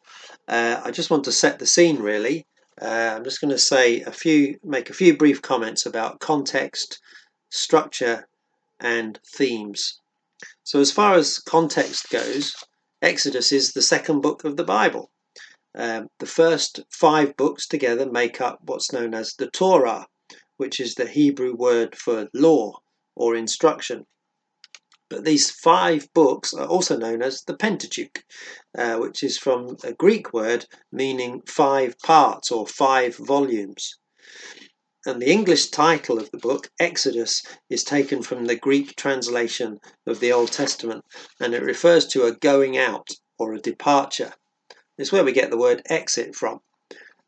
uh, 0.48 0.82
I 0.84 0.92
just 0.92 1.10
want 1.10 1.24
to 1.26 1.32
set 1.32 1.60
the 1.60 1.68
scene 1.68 1.98
really. 1.98 2.48
Uh, 2.82 3.14
I'm 3.16 3.24
just 3.24 3.40
going 3.40 3.52
to 3.52 3.60
say 3.60 4.02
a 4.02 4.12
few, 4.12 4.58
make 4.64 4.90
a 4.90 4.94
few 4.94 5.16
brief 5.16 5.42
comments 5.42 5.86
about 5.86 6.20
context, 6.20 7.00
structure, 7.50 8.28
and 8.80 9.20
themes. 9.26 10.00
So, 10.64 10.80
as 10.80 10.92
far 10.92 11.14
as 11.14 11.40
context 11.40 12.10
goes, 12.10 12.56
Exodus 13.02 13.52
is 13.52 13.74
the 13.74 13.82
second 13.82 14.22
book 14.22 14.44
of 14.44 14.58
the 14.58 14.64
Bible. 14.64 15.12
Um, 15.76 16.08
the 16.20 16.26
first 16.26 16.82
five 16.90 17.38
books 17.38 17.68
together 17.68 18.06
make 18.06 18.42
up 18.42 18.60
what's 18.64 18.92
known 18.92 19.14
as 19.14 19.34
the 19.36 19.52
Torah, 19.52 20.08
which 20.58 20.80
is 20.80 20.96
the 20.96 21.08
Hebrew 21.08 21.56
word 21.56 21.96
for 21.96 22.30
law 22.34 22.80
or 23.16 23.36
instruction. 23.36 24.06
But 25.10 25.26
these 25.26 25.52
five 25.52 26.12
books 26.14 26.54
are 26.54 26.66
also 26.66 26.98
known 26.98 27.22
as 27.22 27.44
the 27.44 27.56
Pentateuch, 27.56 28.24
uh, 28.76 28.96
which 28.98 29.24
is 29.24 29.38
from 29.38 29.78
a 29.84 29.94
Greek 29.94 30.34
word 30.34 30.66
meaning 30.92 31.42
five 31.46 32.00
parts 32.00 32.52
or 32.52 32.66
five 32.66 33.16
volumes. 33.18 33.98
And 35.06 35.22
the 35.22 35.30
English 35.30 35.68
title 35.68 36.18
of 36.18 36.32
the 36.32 36.38
book, 36.38 36.72
Exodus, 36.80 37.44
is 37.70 37.84
taken 37.84 38.24
from 38.24 38.46
the 38.46 38.56
Greek 38.56 38.96
translation 38.96 39.80
of 40.08 40.20
the 40.20 40.32
Old 40.32 40.52
Testament, 40.52 41.04
and 41.40 41.54
it 41.54 41.62
refers 41.62 42.08
to 42.08 42.24
a 42.24 42.32
going 42.32 42.78
out 42.78 43.10
or 43.38 43.54
a 43.54 43.60
departure. 43.60 44.34
It's 44.98 45.12
where 45.12 45.26
we 45.26 45.34
get 45.34 45.50
the 45.50 45.58
word 45.58 45.82
exit 45.88 46.36
from, 46.36 46.62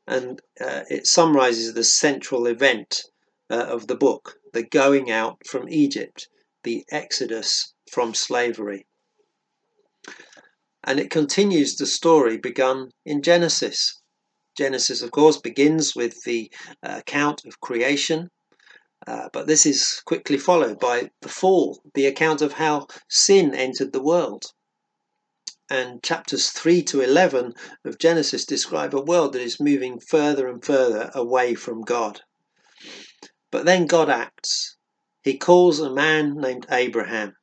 and 0.08 0.42
uh, 0.62 0.86
it 0.90 1.06
summarizes 1.06 1.74
the 1.74 1.84
central 1.84 2.48
event 2.48 3.04
uh, 3.50 3.66
of 3.66 3.88
the 3.88 3.96
book 3.96 4.38
the 4.54 4.64
going 4.64 5.12
out 5.12 5.46
from 5.46 5.68
Egypt, 5.68 6.30
the 6.64 6.86
exodus 6.90 7.74
from 7.92 8.14
slavery. 8.14 8.86
And 10.84 11.00
it 11.00 11.10
continues 11.10 11.76
the 11.76 11.86
story 11.86 12.38
begun 12.38 12.92
in 13.06 13.22
Genesis 13.22 14.02
Genesis, 14.56 15.02
of 15.02 15.12
course, 15.12 15.38
begins 15.38 15.96
with 15.98 16.24
the 16.24 16.50
uh, 16.82 17.00
account 17.00 17.44
of 17.44 17.60
creation, 17.60 18.30
uh, 19.06 19.28
but 19.34 19.48
this 19.48 19.66
is 19.66 20.02
quickly 20.06 20.38
followed 20.38 20.80
by 20.80 21.12
the 21.22 21.30
fall, 21.30 21.82
the 21.94 22.06
account 22.06 22.42
of 22.42 22.54
how 22.54 22.88
sin 23.10 23.54
entered 23.54 23.92
the 23.92 24.02
world. 24.02 24.46
And 25.70 26.02
chapters 26.02 26.52
3 26.52 26.84
to 26.84 27.02
11 27.02 27.54
of 27.84 27.98
Genesis 27.98 28.46
describe 28.46 28.96
a 28.96 29.02
world 29.02 29.34
that 29.34 29.42
is 29.42 29.60
moving 29.60 30.00
further 30.00 30.48
and 30.48 30.64
further 30.64 31.12
away 31.14 31.56
from 31.56 31.82
God. 31.82 32.22
But 33.56 33.64
then 33.64 33.86
God 33.86 34.10
acts. 34.10 34.76
He 35.24 35.38
calls 35.38 35.80
a 35.80 35.90
man 35.90 36.36
named 36.36 36.68
Abraham 36.70 37.38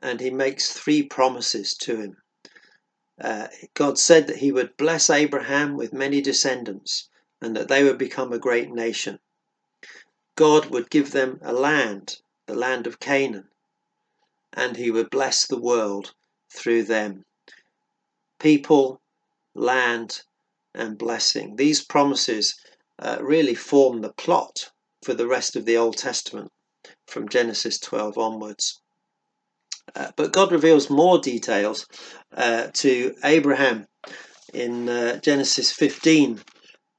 and 0.00 0.20
he 0.20 0.30
makes 0.30 0.72
three 0.72 1.02
promises 1.02 1.74
to 1.78 1.96
him. 2.00 2.22
Uh, 3.20 3.48
God 3.74 3.98
said 3.98 4.28
that 4.28 4.36
he 4.36 4.52
would 4.52 4.76
bless 4.76 5.10
Abraham 5.10 5.76
with 5.76 5.92
many 5.92 6.20
descendants 6.20 7.08
and 7.42 7.56
that 7.56 7.66
they 7.66 7.82
would 7.82 7.98
become 7.98 8.32
a 8.32 8.38
great 8.38 8.70
nation. 8.70 9.18
God 10.36 10.66
would 10.66 10.88
give 10.88 11.10
them 11.10 11.40
a 11.42 11.52
land, 11.52 12.20
the 12.46 12.54
land 12.54 12.86
of 12.86 13.00
Canaan, 13.00 13.48
and 14.52 14.76
he 14.76 14.92
would 14.92 15.10
bless 15.10 15.48
the 15.48 15.58
world 15.58 16.14
through 16.48 16.84
them. 16.84 17.24
People, 18.38 19.00
land, 19.52 20.22
and 20.76 20.96
blessing. 20.96 21.56
These 21.56 21.84
promises 21.84 22.54
uh, 23.00 23.18
really 23.20 23.56
form 23.56 24.00
the 24.00 24.12
plot 24.12 24.70
for 25.04 25.14
the 25.14 25.26
rest 25.26 25.54
of 25.54 25.64
the 25.64 25.76
Old 25.76 25.96
Testament 25.96 26.50
from 27.06 27.28
Genesis 27.28 27.78
12 27.78 28.16
onwards. 28.16 28.80
Uh, 29.94 30.10
but 30.16 30.32
God 30.32 30.50
reveals 30.50 30.88
more 30.88 31.18
details 31.18 31.86
uh, 32.34 32.68
to 32.72 33.14
Abraham 33.22 33.86
in 34.54 34.88
uh, 34.88 35.18
Genesis 35.18 35.70
15, 35.72 36.42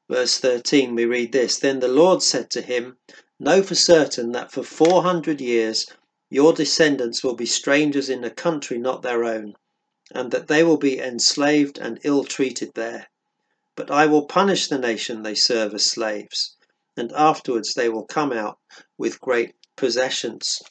verse 0.10 0.38
13. 0.38 0.94
We 0.94 1.06
read 1.06 1.32
this 1.32 1.58
Then 1.58 1.80
the 1.80 1.88
Lord 1.88 2.22
said 2.22 2.50
to 2.52 2.62
him, 2.62 2.98
Know 3.40 3.64
for 3.64 3.76
certain 3.76 4.32
that 4.34 4.52
for 4.52 4.64
400 4.64 5.42
years 5.42 5.88
your 6.30 6.54
descendants 6.54 7.24
will 7.24 7.36
be 7.36 7.46
strangers 7.46 8.10
in 8.10 8.24
a 8.24 8.30
country 8.30 8.78
not 8.78 9.02
their 9.02 9.24
own, 9.24 9.56
and 10.14 10.32
that 10.32 10.48
they 10.48 10.64
will 10.64 10.78
be 10.78 11.00
enslaved 11.00 11.78
and 11.78 12.00
ill 12.04 12.24
treated 12.24 12.72
there. 12.76 13.08
But 13.76 13.92
I 13.92 14.06
will 14.06 14.26
punish 14.26 14.68
the 14.68 14.78
nation 14.78 15.24
they 15.24 15.36
serve 15.36 15.74
as 15.74 15.86
slaves, 15.86 16.55
and 16.98 17.12
afterwards 17.14 17.74
they 17.74 17.90
will 17.90 18.06
come 18.06 18.32
out 18.32 18.58
with 18.98 19.22
great 19.22 19.54
possessions. 19.76 20.62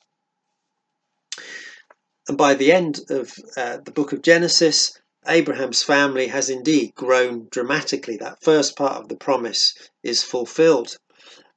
And 2.29 2.39
by 2.39 2.55
the 2.55 2.73
end 2.73 3.01
of 3.11 3.33
uh, 3.57 3.79
the 3.85 3.91
book 3.91 4.13
of 4.13 4.23
Genesis, 4.23 4.99
Abraham's 5.27 5.83
family 5.83 6.29
has 6.29 6.51
indeed 6.51 6.95
grown 6.95 7.49
dramatically. 7.51 8.17
That 8.17 8.43
first 8.43 8.77
part 8.77 9.01
of 9.01 9.09
the 9.09 9.17
promise 9.17 9.75
is 10.03 10.23
fulfilled, 10.23 10.97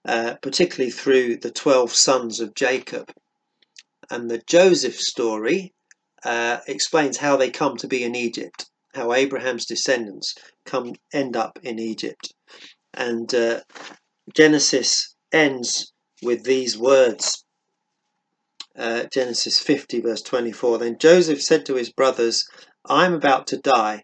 uh, 0.05 0.35
particularly 0.41 0.91
through 0.91 1.37
the 1.37 1.51
12 1.51 1.93
sons 1.93 2.39
of 2.39 2.55
Jacob. 2.55 3.11
And 4.09 4.29
the 4.29 4.39
Joseph 4.39 4.99
story 4.99 5.73
uh, 6.23 6.59
explains 6.67 7.17
how 7.17 7.37
they 7.37 7.49
come 7.49 7.77
to 7.77 7.87
be 7.87 8.03
in 8.03 8.15
Egypt, 8.15 8.69
how 8.93 9.13
Abraham's 9.13 9.65
descendants 9.65 10.35
come 10.65 10.93
end 11.13 11.35
up 11.35 11.59
in 11.63 11.79
Egypt. 11.79 12.33
And 12.93 13.33
uh, 13.33 13.61
Genesis 14.33 15.15
ends 15.31 15.93
with 16.21 16.43
these 16.43 16.77
words 16.77 17.43
uh, 18.77 19.05
Genesis 19.05 19.59
50, 19.59 20.01
verse 20.01 20.21
24. 20.21 20.77
Then 20.77 20.97
Joseph 20.99 21.41
said 21.41 21.65
to 21.65 21.75
his 21.75 21.91
brothers, 21.91 22.47
I 22.85 23.05
am 23.05 23.13
about 23.13 23.47
to 23.47 23.57
die, 23.57 24.03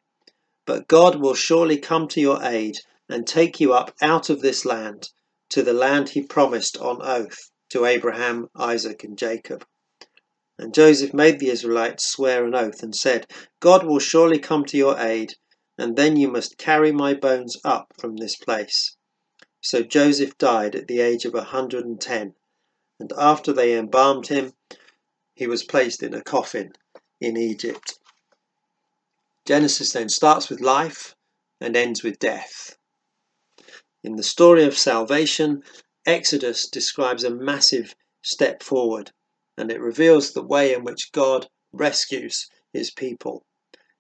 but 0.66 0.88
God 0.88 1.18
will 1.18 1.36
surely 1.36 1.78
come 1.78 2.08
to 2.10 2.22
your 2.22 2.42
aid 2.44 2.78
and 3.08 3.28
take 3.28 3.60
you 3.60 3.74
up 3.74 3.94
out 4.02 4.30
of 4.30 4.42
this 4.42 4.66
land 4.66 5.10
to 5.50 5.62
the 5.62 5.74
land 5.74 6.10
he 6.10 6.24
promised 6.24 6.78
on 6.78 7.02
oath 7.02 7.52
to 7.70 7.86
Abraham, 7.86 8.50
Isaac, 8.56 9.04
and 9.04 9.18
Jacob. 9.18 9.66
And 10.58 10.74
Joseph 10.74 11.14
made 11.14 11.40
the 11.40 11.50
Israelites 11.50 12.10
swear 12.10 12.46
an 12.46 12.56
oath 12.56 12.82
and 12.82 12.96
said, 12.96 13.28
God 13.60 13.86
will 13.86 14.00
surely 14.00 14.40
come 14.40 14.66
to 14.66 14.78
your 14.78 15.00
aid, 15.00 15.34
and 15.78 15.96
then 15.96 16.16
you 16.16 16.30
must 16.30 16.58
carry 16.58 16.92
my 16.92 17.14
bones 17.14 17.58
up 17.64 17.94
from 18.00 18.16
this 18.16 18.36
place. 18.36 18.96
So 19.64 19.82
Joseph 19.82 20.38
died 20.38 20.76
at 20.76 20.88
the 20.88 21.00
age 21.00 21.24
of 21.24 21.34
a 21.34 21.46
hundred 21.46 21.86
and 21.86 22.00
ten 22.00 22.36
and 23.00 23.14
after 23.18 23.52
they 23.52 23.78
embalmed 23.78 24.28
him, 24.28 24.54
he 25.34 25.48
was 25.48 25.64
placed 25.64 26.04
in 26.04 26.14
a 26.14 26.22
coffin 26.22 26.74
in 27.20 27.38
Egypt. 27.38 27.98
Genesis 29.46 29.94
then 29.94 30.10
starts 30.10 30.50
with 30.50 30.60
life 30.60 31.16
and 31.60 31.76
ends 31.76 32.04
with 32.04 32.20
death. 32.20 32.78
In 34.04 34.18
the 34.18 34.24
story 34.24 34.66
of 34.66 34.78
salvation, 34.78 35.64
Exodus 36.06 36.68
describes 36.68 37.24
a 37.24 37.30
massive 37.30 37.96
step 38.22 38.62
forward 38.62 39.12
and 39.58 39.72
it 39.72 39.80
reveals 39.80 40.34
the 40.34 40.44
way 40.44 40.74
in 40.74 40.84
which 40.84 41.12
God 41.14 41.48
rescues 41.72 42.50
his 42.74 42.92
people. 42.92 43.46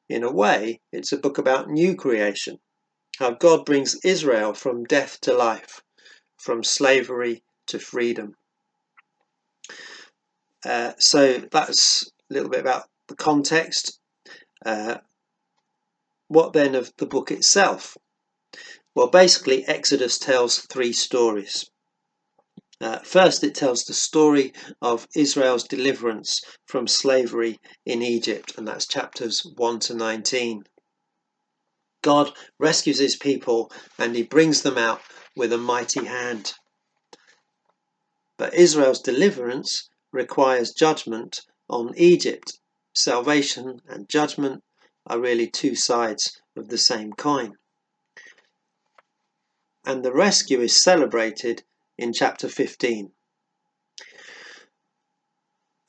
In 0.09 0.23
a 0.23 0.31
way, 0.31 0.81
it's 0.91 1.13
a 1.13 1.17
book 1.17 1.37
about 1.37 1.69
new 1.69 1.95
creation, 1.95 2.59
how 3.19 3.31
God 3.31 3.65
brings 3.65 3.95
Israel 4.03 4.53
from 4.53 4.85
death 4.85 5.19
to 5.21 5.33
life, 5.33 5.81
from 6.37 6.63
slavery 6.63 7.43
to 7.67 7.79
freedom. 7.79 8.35
Uh, 10.65 10.93
so 10.97 11.39
that's 11.51 12.11
a 12.29 12.33
little 12.33 12.49
bit 12.49 12.61
about 12.61 12.83
the 13.07 13.15
context. 13.15 13.99
Uh, 14.65 14.97
what 16.27 16.53
then 16.53 16.75
of 16.75 16.91
the 16.97 17.05
book 17.05 17.31
itself? 17.31 17.97
Well, 18.95 19.07
basically, 19.07 19.65
Exodus 19.67 20.17
tells 20.17 20.59
three 20.59 20.93
stories. 20.93 21.69
Uh, 22.79 22.99
first, 22.99 23.43
it 23.43 23.55
tells 23.55 23.85
the 23.85 23.93
story 23.93 24.53
of 24.81 25.07
Israel's 25.15 25.63
deliverance 25.63 26.41
from 26.67 26.87
slavery 26.87 27.59
in 27.85 28.01
Egypt, 28.01 28.53
and 28.57 28.67
that's 28.67 28.87
chapters 28.87 29.45
1 29.55 29.79
to 29.79 29.93
19. 29.93 30.63
God 32.03 32.31
rescues 32.59 32.99
his 32.99 33.15
people 33.15 33.71
and 33.97 34.15
he 34.15 34.21
brings 34.21 34.61
them 34.61 34.77
out 34.77 35.01
with 35.35 35.51
a 35.51 35.57
mighty 35.57 36.05
hand. 36.05 36.53
But 38.37 38.53
Israel's 38.53 39.01
deliverance 39.01 39.89
requires 40.11 40.73
judgment 40.73 41.41
on 41.69 41.93
Egypt. 41.97 42.59
Salvation 42.93 43.81
and 43.87 44.07
judgment 44.07 44.63
are 45.07 45.19
really 45.19 45.47
two 45.47 45.75
sides 45.75 46.39
of 46.55 46.67
the 46.69 46.77
same 46.77 47.13
coin. 47.13 47.57
And 49.85 50.03
the 50.03 50.13
rescue 50.13 50.61
is 50.61 50.83
celebrated 50.83 51.63
in 51.97 52.13
chapter 52.13 52.47
15. 52.47 53.11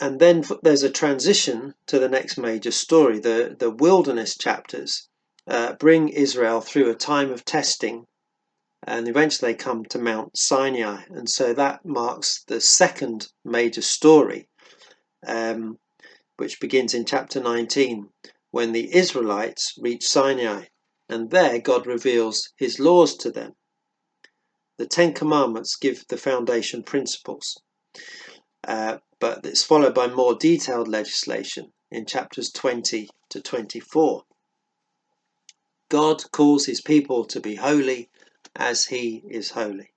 And 0.00 0.20
then 0.20 0.44
there's 0.62 0.82
a 0.82 0.90
transition 0.90 1.74
to 1.86 1.98
the 1.98 2.08
next 2.08 2.38
major 2.38 2.70
story. 2.70 3.18
The, 3.18 3.56
the 3.58 3.70
wilderness 3.70 4.36
chapters 4.36 5.08
uh, 5.46 5.74
bring 5.74 6.08
Israel 6.08 6.60
through 6.60 6.90
a 6.90 6.94
time 6.94 7.30
of 7.30 7.44
testing 7.44 8.06
and 8.86 9.08
eventually 9.08 9.52
they 9.52 9.56
come 9.56 9.84
to 9.86 9.98
Mount 9.98 10.36
Sinai. 10.36 11.04
And 11.08 11.28
so 11.28 11.54
that 11.54 11.84
marks 11.84 12.44
the 12.44 12.60
second 12.60 13.28
major 13.44 13.80
story, 13.80 14.48
um, 15.26 15.78
which 16.36 16.60
begins 16.60 16.92
in 16.92 17.06
chapter 17.06 17.40
19 17.40 18.10
when 18.50 18.72
the 18.72 18.94
Israelites 18.94 19.74
reach 19.80 20.06
Sinai, 20.06 20.66
and 21.08 21.30
there 21.30 21.58
God 21.58 21.86
reveals 21.86 22.50
his 22.56 22.78
laws 22.78 23.16
to 23.16 23.30
them. 23.30 23.52
The 24.76 24.86
Ten 24.86 25.14
Commandments 25.14 25.76
give 25.76 26.04
the 26.08 26.16
foundation 26.16 26.82
principles, 26.82 27.58
uh, 28.68 28.98
but 29.18 29.46
it's 29.46 29.64
followed 29.64 29.94
by 29.94 30.08
more 30.08 30.34
detailed 30.34 30.88
legislation 30.88 31.72
in 31.90 32.06
chapters 32.06 32.50
20 32.50 33.08
to 33.30 33.40
24. 33.40 34.24
God 35.94 36.28
calls 36.32 36.66
his 36.66 36.80
people 36.80 37.24
to 37.26 37.38
be 37.38 37.54
holy 37.54 38.10
as 38.56 38.86
he 38.86 39.22
is 39.30 39.52
holy. 39.52 39.92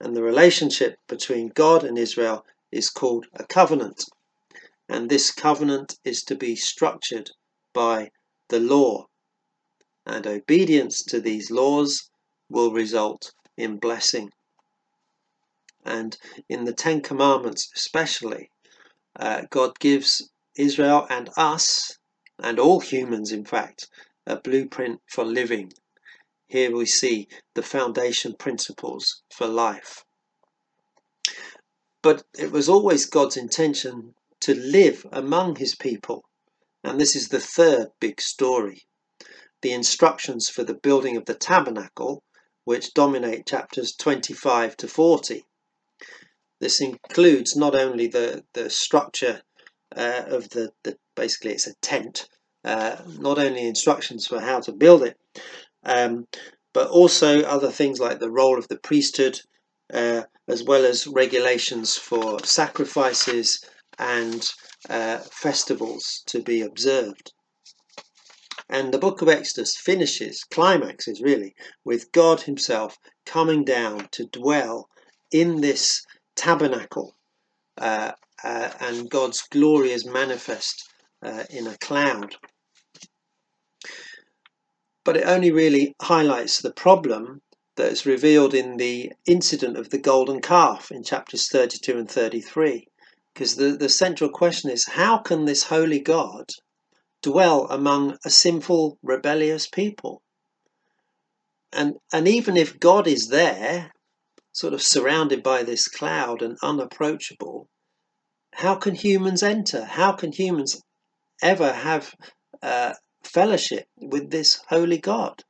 And 0.00 0.16
the 0.16 0.22
relationship 0.24 0.98
between 1.06 1.50
God 1.50 1.84
and 1.84 1.96
Israel 1.96 2.44
is 2.72 2.90
called 2.90 3.26
a 3.34 3.44
covenant. 3.44 4.06
And 4.88 5.08
this 5.08 5.30
covenant 5.30 5.96
is 6.04 6.24
to 6.24 6.34
be 6.34 6.56
structured 6.56 7.30
by 7.72 8.10
the 8.48 8.58
law. 8.58 9.06
And 10.04 10.26
obedience 10.26 11.04
to 11.04 11.20
these 11.20 11.52
laws 11.52 12.10
will 12.48 12.72
result 12.72 13.32
in 13.56 13.76
blessing. 13.76 14.32
And 15.84 16.18
in 16.48 16.64
the 16.64 16.74
Ten 16.74 17.00
Commandments, 17.00 17.70
especially, 17.76 18.50
uh, 19.14 19.42
God 19.50 19.78
gives 19.78 20.32
Israel 20.56 21.06
and 21.08 21.30
us, 21.36 21.96
and 22.40 22.58
all 22.58 22.80
humans, 22.80 23.30
in 23.30 23.44
fact, 23.44 23.86
a 24.26 24.36
blueprint 24.36 25.00
for 25.06 25.24
living. 25.24 25.72
Here 26.46 26.74
we 26.74 26.86
see 26.86 27.28
the 27.54 27.62
foundation 27.62 28.34
principles 28.34 29.22
for 29.32 29.46
life. 29.46 30.04
But 32.02 32.24
it 32.38 32.50
was 32.50 32.68
always 32.68 33.06
God's 33.06 33.36
intention 33.36 34.14
to 34.40 34.54
live 34.54 35.06
among 35.12 35.56
his 35.56 35.74
people. 35.74 36.24
And 36.82 37.00
this 37.00 37.14
is 37.14 37.28
the 37.28 37.40
third 37.40 37.88
big 38.00 38.20
story. 38.20 38.86
The 39.62 39.72
instructions 39.72 40.48
for 40.48 40.64
the 40.64 40.74
building 40.74 41.16
of 41.16 41.26
the 41.26 41.34
tabernacle 41.34 42.22
which 42.64 42.94
dominate 42.94 43.46
chapters 43.46 43.94
25 43.96 44.76
to 44.78 44.88
40. 44.88 45.44
This 46.60 46.80
includes 46.80 47.56
not 47.56 47.74
only 47.74 48.06
the, 48.06 48.44
the 48.54 48.70
structure 48.70 49.42
uh, 49.96 50.24
of 50.26 50.50
the, 50.50 50.72
the, 50.84 50.96
basically 51.16 51.52
it's 51.52 51.66
a 51.66 51.74
tent, 51.82 52.28
uh, 52.64 52.96
not 53.18 53.38
only 53.38 53.66
instructions 53.66 54.26
for 54.26 54.40
how 54.40 54.60
to 54.60 54.72
build 54.72 55.02
it, 55.02 55.16
um, 55.84 56.26
but 56.72 56.88
also 56.88 57.42
other 57.42 57.70
things 57.70 58.00
like 58.00 58.18
the 58.18 58.30
role 58.30 58.58
of 58.58 58.68
the 58.68 58.78
priesthood, 58.78 59.40
uh, 59.92 60.22
as 60.48 60.62
well 60.62 60.84
as 60.84 61.06
regulations 61.06 61.96
for 61.96 62.38
sacrifices 62.44 63.64
and 63.98 64.50
uh, 64.88 65.18
festivals 65.18 66.22
to 66.26 66.42
be 66.42 66.62
observed. 66.62 67.32
And 68.68 68.94
the 68.94 68.98
book 68.98 69.20
of 69.20 69.28
Exodus 69.28 69.76
finishes, 69.76 70.44
climaxes 70.44 71.20
really, 71.20 71.56
with 71.84 72.12
God 72.12 72.42
Himself 72.42 72.96
coming 73.26 73.64
down 73.64 74.08
to 74.12 74.26
dwell 74.26 74.88
in 75.32 75.60
this 75.60 76.04
tabernacle. 76.36 77.16
Uh, 77.76 78.12
uh, 78.44 78.70
and 78.80 79.10
God's 79.10 79.42
glory 79.42 79.90
is 79.90 80.04
manifest 80.06 80.88
uh, 81.22 81.44
in 81.50 81.66
a 81.66 81.76
cloud. 81.78 82.36
But 85.04 85.16
it 85.16 85.26
only 85.26 85.50
really 85.50 85.94
highlights 86.02 86.60
the 86.60 86.72
problem 86.72 87.42
that 87.76 87.92
is 87.92 88.06
revealed 88.06 88.54
in 88.54 88.76
the 88.76 89.12
incident 89.26 89.76
of 89.76 89.90
the 89.90 89.98
golden 89.98 90.40
calf 90.40 90.90
in 90.90 91.02
chapters 91.02 91.48
32 91.48 91.98
and 91.98 92.10
33. 92.10 92.86
Because 93.32 93.56
the, 93.56 93.76
the 93.76 93.88
central 93.88 94.30
question 94.30 94.70
is 94.70 94.86
how 94.86 95.18
can 95.18 95.44
this 95.44 95.64
holy 95.64 96.00
God 96.00 96.50
dwell 97.22 97.66
among 97.70 98.16
a 98.24 98.30
sinful, 98.30 98.98
rebellious 99.02 99.66
people. 99.66 100.22
And, 101.72 101.94
and 102.12 102.26
even 102.26 102.56
if 102.56 102.80
God 102.80 103.06
is 103.06 103.28
there, 103.28 103.92
sort 104.52 104.74
of 104.74 104.82
surrounded 104.82 105.42
by 105.42 105.62
this 105.62 105.86
cloud 105.86 106.42
and 106.42 106.58
unapproachable, 106.62 107.68
how 108.54 108.74
can 108.74 108.94
humans 108.94 109.42
enter? 109.42 109.84
How 109.84 110.12
can 110.12 110.32
humans 110.32 110.80
ever 111.40 111.72
have 111.72 112.12
uh, 112.62 112.94
fellowship 113.32 113.86
with 113.96 114.30
this 114.30 114.60
holy 114.68 114.98
God? 114.98 115.44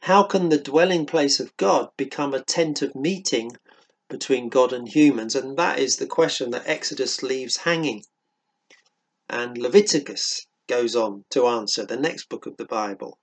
How 0.00 0.22
can 0.22 0.48
the 0.48 0.58
dwelling 0.58 1.06
place 1.06 1.40
of 1.40 1.56
God 1.56 1.88
become 1.96 2.34
a 2.34 2.44
tent 2.44 2.82
of 2.82 2.94
meeting 2.94 3.52
between 4.08 4.48
God 4.48 4.72
and 4.72 4.88
humans? 4.88 5.34
And 5.34 5.56
that 5.56 5.78
is 5.78 5.96
the 5.96 6.06
question 6.06 6.50
that 6.50 6.66
Exodus 6.66 7.22
leaves 7.22 7.58
hanging. 7.58 8.04
And 9.28 9.56
Leviticus 9.56 10.46
goes 10.68 10.94
on 10.94 11.24
to 11.30 11.46
answer 11.46 11.86
the 11.86 11.96
next 11.96 12.28
book 12.28 12.46
of 12.46 12.56
the 12.56 12.66
Bible. 12.66 13.18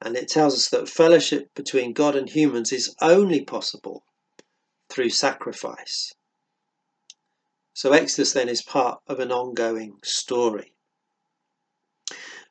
And 0.00 0.16
it 0.16 0.28
tells 0.28 0.54
us 0.54 0.68
that 0.70 0.88
fellowship 0.88 1.54
between 1.54 1.92
God 1.92 2.16
and 2.16 2.28
humans 2.28 2.72
is 2.72 2.94
only 3.00 3.44
possible 3.44 4.04
through 4.88 5.10
sacrifice. 5.10 6.12
So 7.74 7.92
Exodus 7.92 8.32
then 8.32 8.48
is 8.48 8.62
part 8.62 9.00
of 9.06 9.20
an 9.20 9.30
ongoing 9.30 9.98
story. 10.02 10.75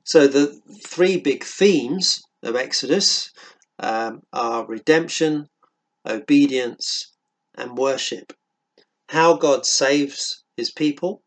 So 0.06 0.28
the 0.28 0.62
three 0.86 1.18
big 1.18 1.44
themes 1.44 2.24
of 2.44 2.56
Exodus 2.56 3.32
um, 3.80 4.22
are 4.32 4.66
redemption, 4.66 5.50
obedience, 6.08 7.12
and 7.56 7.76
worship. 7.76 8.32
How 9.10 9.36
God 9.36 9.66
saves 9.66 10.44
his 10.56 10.72
people 10.72 11.24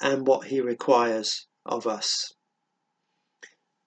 and 0.00 0.26
what 0.26 0.48
he 0.48 0.60
requires 0.60 1.46
of 1.64 1.86
us. 1.86 2.32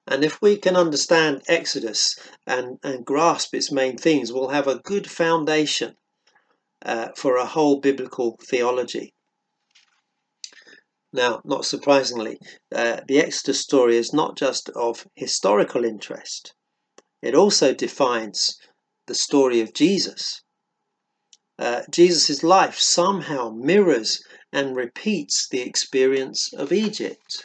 And 0.07 0.23
if 0.23 0.41
we 0.41 0.57
can 0.57 0.77
understand 0.77 1.43
Exodus 1.47 2.17
and, 2.47 2.79
and 2.81 3.05
grasp 3.05 3.53
its 3.53 3.69
main 3.69 3.97
themes, 3.97 4.31
we'll 4.31 4.49
have 4.49 4.67
a 4.67 4.79
good 4.79 5.11
foundation 5.11 5.95
uh, 6.83 7.09
for 7.17 7.35
a 7.35 7.45
whole 7.45 7.81
biblical 7.81 8.39
theology. 8.41 9.13
Now, 11.11 11.41
not 11.43 11.65
surprisingly, 11.65 12.37
uh, 12.71 13.01
the 13.07 13.19
Exodus 13.19 13.59
story 13.61 13.97
is 13.97 14.13
not 14.13 14.37
just 14.37 14.69
of 14.69 15.07
historical 15.15 15.83
interest, 15.83 16.53
it 17.21 17.33
also 17.33 17.73
defines 17.73 18.57
the 19.07 19.15
story 19.15 19.59
of 19.59 19.73
Jesus. 19.73 20.41
Uh, 21.57 21.81
Jesus' 21.89 22.43
life 22.43 22.79
somehow 22.79 23.49
mirrors 23.49 24.23
and 24.53 24.75
repeats 24.75 25.47
the 25.49 25.61
experience 25.61 26.53
of 26.53 26.71
Egypt. 26.71 27.43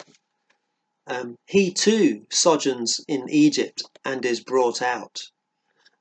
Um, 1.07 1.37
he 1.47 1.73
too 1.73 2.27
sojourns 2.31 3.01
in 3.09 3.29
Egypt 3.29 3.83
and 4.05 4.25
is 4.25 4.41
brought 4.45 4.83
out. 4.83 5.23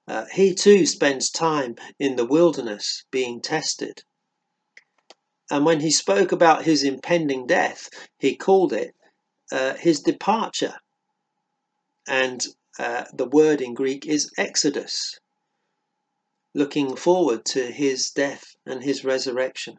Uh, 0.05 0.25
he 0.33 0.53
too 0.53 0.85
spends 0.85 1.29
time 1.29 1.75
in 1.97 2.17
the 2.17 2.25
wilderness 2.25 3.05
being 3.09 3.41
tested. 3.41 4.03
And 5.53 5.65
when 5.65 5.81
he 5.81 5.91
spoke 5.91 6.31
about 6.31 6.63
his 6.63 6.81
impending 6.83 7.45
death, 7.45 7.87
he 8.17 8.35
called 8.35 8.73
it 8.73 8.95
uh, 9.51 9.75
his 9.75 9.99
departure. 9.99 10.73
And 12.07 12.43
uh, 12.79 13.03
the 13.13 13.27
word 13.27 13.61
in 13.61 13.75
Greek 13.75 14.07
is 14.07 14.31
exodus, 14.35 15.19
looking 16.55 16.95
forward 16.95 17.45
to 17.53 17.71
his 17.71 18.09
death 18.09 18.55
and 18.65 18.81
his 18.81 19.05
resurrection. 19.05 19.77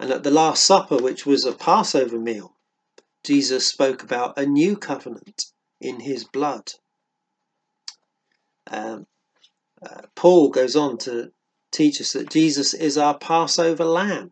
And 0.00 0.10
at 0.10 0.24
the 0.24 0.32
Last 0.32 0.64
Supper, 0.64 0.96
which 0.96 1.24
was 1.24 1.44
a 1.44 1.52
Passover 1.52 2.18
meal, 2.18 2.56
Jesus 3.22 3.68
spoke 3.68 4.02
about 4.02 4.36
a 4.36 4.46
new 4.46 4.76
covenant 4.76 5.44
in 5.80 6.00
his 6.00 6.24
blood. 6.24 6.72
Um, 8.66 9.06
uh, 9.80 10.08
Paul 10.16 10.48
goes 10.48 10.74
on 10.74 10.98
to 10.98 11.30
teach 11.74 12.00
us 12.00 12.12
that 12.12 12.30
Jesus 12.30 12.72
is 12.72 12.96
our 12.96 13.18
Passover 13.18 13.84
lamb, 13.84 14.30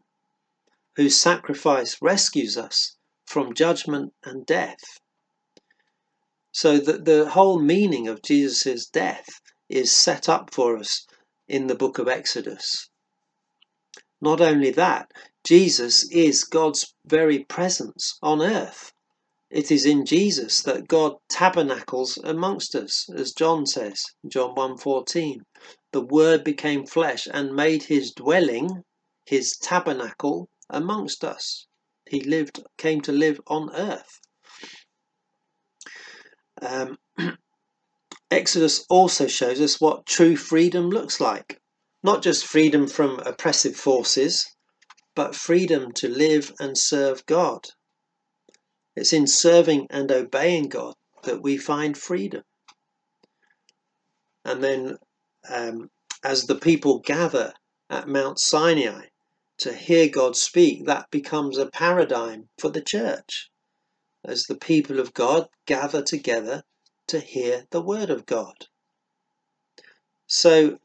whose 0.96 1.16
sacrifice 1.16 2.00
rescues 2.00 2.56
us 2.56 2.96
from 3.26 3.54
judgment 3.54 4.12
and 4.24 4.46
death. 4.46 5.00
So 6.52 6.78
that 6.78 7.04
the 7.04 7.30
whole 7.30 7.58
meaning 7.60 8.08
of 8.08 8.22
Jesus' 8.22 8.86
death 8.86 9.40
is 9.68 9.90
set 9.94 10.28
up 10.28 10.54
for 10.54 10.76
us 10.76 11.06
in 11.48 11.66
the 11.66 11.74
book 11.74 11.98
of 11.98 12.08
Exodus. 12.08 12.88
Not 14.20 14.40
only 14.40 14.70
that, 14.70 15.10
Jesus 15.44 16.08
is 16.10 16.44
God's 16.44 16.94
very 17.04 17.40
presence 17.44 18.18
on 18.22 18.40
earth. 18.40 18.92
It 19.54 19.70
is 19.70 19.84
in 19.84 20.06
Jesus 20.06 20.62
that 20.62 20.88
God 20.88 21.18
tabernacles 21.28 22.16
amongst 22.16 22.74
us, 22.74 23.06
as 23.14 23.32
John 23.32 23.66
says, 23.66 24.02
John 24.26 24.54
1:14. 24.54 25.42
The 25.92 26.00
word 26.00 26.42
became 26.42 26.86
flesh 26.86 27.28
and 27.30 27.54
made 27.54 27.82
his 27.82 28.12
dwelling, 28.12 28.82
his 29.26 29.58
tabernacle 29.58 30.48
amongst 30.70 31.22
us. 31.22 31.66
He 32.08 32.22
lived 32.22 32.64
came 32.78 33.02
to 33.02 33.12
live 33.12 33.42
on 33.46 33.70
earth. 33.74 34.20
Um, 36.62 36.96
Exodus 38.30 38.86
also 38.88 39.26
shows 39.26 39.60
us 39.60 39.78
what 39.78 40.06
true 40.06 40.34
freedom 40.34 40.88
looks 40.88 41.20
like. 41.20 41.60
Not 42.02 42.22
just 42.22 42.46
freedom 42.46 42.88
from 42.88 43.18
oppressive 43.18 43.76
forces, 43.76 44.46
but 45.14 45.36
freedom 45.36 45.92
to 45.92 46.08
live 46.08 46.54
and 46.58 46.78
serve 46.78 47.26
God. 47.26 47.68
It's 48.94 49.12
in 49.12 49.26
serving 49.26 49.86
and 49.90 50.12
obeying 50.12 50.68
God 50.68 50.94
that 51.22 51.42
we 51.42 51.56
find 51.56 51.96
freedom. 51.96 52.42
And 54.44 54.62
then, 54.62 54.98
um, 55.48 55.90
as 56.22 56.46
the 56.46 56.56
people 56.56 56.98
gather 56.98 57.54
at 57.88 58.08
Mount 58.08 58.38
Sinai 58.38 59.06
to 59.58 59.72
hear 59.72 60.08
God 60.08 60.36
speak, 60.36 60.86
that 60.86 61.10
becomes 61.10 61.58
a 61.58 61.66
paradigm 61.66 62.48
for 62.58 62.70
the 62.70 62.82
church. 62.82 63.50
As 64.24 64.44
the 64.44 64.56
people 64.56 65.00
of 65.00 65.14
God 65.14 65.48
gather 65.66 66.02
together 66.02 66.64
to 67.08 67.18
hear 67.18 67.66
the 67.70 67.80
word 67.82 68.10
of 68.10 68.26
God. 68.26 68.66
So, 70.26 70.78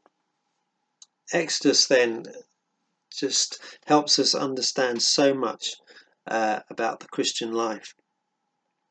Exodus 1.32 1.86
then 1.86 2.24
just 3.12 3.60
helps 3.86 4.18
us 4.18 4.34
understand 4.34 5.02
so 5.02 5.34
much 5.34 5.76
uh, 6.28 6.60
about 6.70 7.00
the 7.00 7.08
Christian 7.08 7.52
life. 7.52 7.94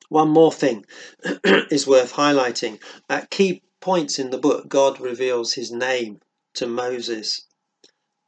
One 0.09 0.29
more 0.29 0.51
thing 0.51 0.85
is 1.43 1.87
worth 1.87 2.13
highlighting. 2.13 2.81
At 3.09 3.29
key 3.29 3.63
points 3.81 4.19
in 4.19 4.29
the 4.29 4.37
book, 4.37 4.67
God 4.67 4.99
reveals 4.99 5.53
his 5.53 5.71
name 5.71 6.19
to 6.55 6.67
Moses. 6.67 7.45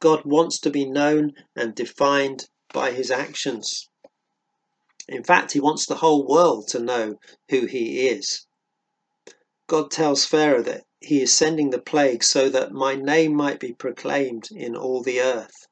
God 0.00 0.24
wants 0.24 0.58
to 0.60 0.70
be 0.70 0.84
known 0.84 1.32
and 1.56 1.74
defined 1.74 2.48
by 2.72 2.92
his 2.92 3.10
actions. 3.10 3.88
In 5.08 5.24
fact, 5.24 5.52
he 5.52 5.60
wants 5.60 5.86
the 5.86 5.96
whole 5.96 6.26
world 6.26 6.68
to 6.68 6.78
know 6.78 7.18
who 7.48 7.66
he 7.66 8.08
is. 8.08 8.46
God 9.66 9.90
tells 9.90 10.24
Pharaoh 10.24 10.62
that 10.62 10.84
he 11.00 11.22
is 11.22 11.32
sending 11.32 11.70
the 11.70 11.80
plague 11.80 12.22
so 12.22 12.48
that 12.50 12.72
my 12.72 12.94
name 12.94 13.34
might 13.34 13.58
be 13.58 13.72
proclaimed 13.72 14.48
in 14.52 14.76
all 14.76 15.02
the 15.02 15.20
earth. 15.20 15.66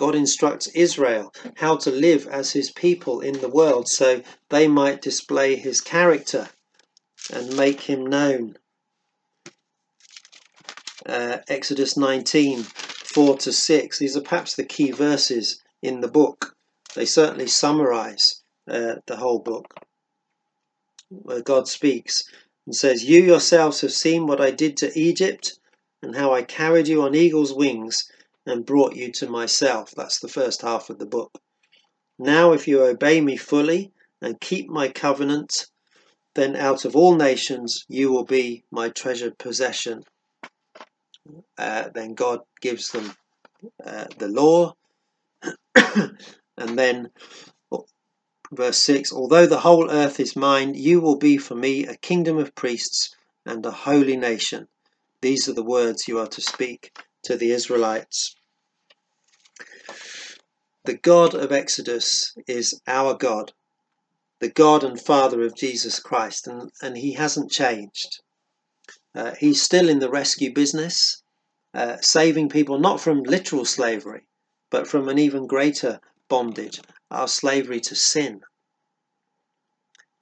God 0.00 0.14
instructs 0.14 0.66
Israel 0.68 1.30
how 1.56 1.76
to 1.76 1.90
live 1.90 2.26
as 2.26 2.52
his 2.52 2.70
people 2.70 3.20
in 3.20 3.38
the 3.42 3.50
world 3.50 3.86
so 3.86 4.22
they 4.48 4.66
might 4.66 5.02
display 5.02 5.56
his 5.56 5.82
character 5.82 6.48
and 7.30 7.54
make 7.54 7.82
him 7.82 8.06
known. 8.06 8.56
Uh, 11.04 11.40
Exodus 11.48 11.98
19 11.98 12.62
4 12.62 13.36
to 13.36 13.52
6. 13.52 13.98
These 13.98 14.16
are 14.16 14.22
perhaps 14.22 14.54
the 14.54 14.64
key 14.64 14.90
verses 14.90 15.60
in 15.82 16.00
the 16.00 16.08
book. 16.08 16.56
They 16.94 17.04
certainly 17.04 17.46
summarize 17.46 18.42
uh, 18.70 18.94
the 19.06 19.16
whole 19.16 19.40
book. 19.40 19.66
Where 21.10 21.42
God 21.42 21.68
speaks 21.68 22.22
and 22.64 22.74
says, 22.74 23.04
You 23.04 23.22
yourselves 23.22 23.82
have 23.82 23.92
seen 23.92 24.26
what 24.26 24.40
I 24.40 24.50
did 24.50 24.78
to 24.78 24.98
Egypt 24.98 25.58
and 26.02 26.16
how 26.16 26.32
I 26.32 26.40
carried 26.40 26.88
you 26.88 27.02
on 27.02 27.14
eagle's 27.14 27.52
wings 27.52 28.10
and 28.46 28.66
brought 28.66 28.96
you 28.96 29.12
to 29.12 29.28
myself. 29.28 29.92
That's 29.96 30.20
the 30.20 30.28
first 30.28 30.62
half 30.62 30.90
of 30.90 30.98
the 30.98 31.06
book. 31.06 31.38
Now, 32.18 32.52
if 32.52 32.68
you 32.68 32.82
obey 32.82 33.20
me 33.20 33.36
fully 33.36 33.92
and 34.20 34.40
keep 34.40 34.68
my 34.68 34.88
covenant, 34.88 35.66
then 36.34 36.56
out 36.56 36.84
of 36.84 36.96
all 36.96 37.16
nations 37.16 37.84
you 37.88 38.10
will 38.12 38.24
be 38.24 38.64
my 38.70 38.88
treasured 38.90 39.38
possession. 39.38 40.02
Uh, 41.58 41.88
then 41.94 42.14
God 42.14 42.40
gives 42.60 42.90
them 42.90 43.14
uh, 43.84 44.06
the 44.18 44.28
law. 44.28 44.74
and 45.74 46.78
then 46.78 47.10
verse 48.52 48.78
6 48.78 49.12
Although 49.12 49.46
the 49.46 49.60
whole 49.60 49.90
earth 49.90 50.20
is 50.20 50.36
mine, 50.36 50.74
you 50.74 51.00
will 51.00 51.18
be 51.18 51.38
for 51.38 51.54
me 51.54 51.86
a 51.86 51.96
kingdom 51.96 52.38
of 52.38 52.54
priests 52.54 53.14
and 53.46 53.64
a 53.64 53.70
holy 53.70 54.16
nation. 54.16 54.68
These 55.22 55.48
are 55.48 55.54
the 55.54 55.62
words 55.62 56.08
you 56.08 56.18
are 56.18 56.28
to 56.28 56.40
speak 56.40 56.92
to 57.24 57.36
the 57.36 57.50
Israelites. 57.50 58.34
The 60.84 60.96
God 60.96 61.34
of 61.34 61.52
Exodus 61.52 62.34
is 62.46 62.80
our 62.86 63.14
God, 63.14 63.52
the 64.40 64.48
God 64.48 64.82
and 64.82 65.00
Father 65.00 65.42
of 65.42 65.54
Jesus 65.54 66.00
Christ, 66.00 66.46
and, 66.46 66.70
and 66.80 66.96
he 66.96 67.12
hasn't 67.12 67.50
changed. 67.50 68.20
Uh, 69.14 69.34
he's 69.34 69.60
still 69.62 69.88
in 69.88 69.98
the 69.98 70.10
rescue 70.10 70.52
business, 70.52 71.22
uh, 71.74 71.98
saving 72.00 72.48
people 72.48 72.78
not 72.78 73.00
from 73.00 73.22
literal 73.22 73.64
slavery, 73.64 74.26
but 74.70 74.88
from 74.88 75.08
an 75.08 75.18
even 75.18 75.46
greater 75.46 76.00
bondage, 76.28 76.80
our 77.10 77.28
slavery 77.28 77.80
to 77.80 77.94
sin. 77.94 78.40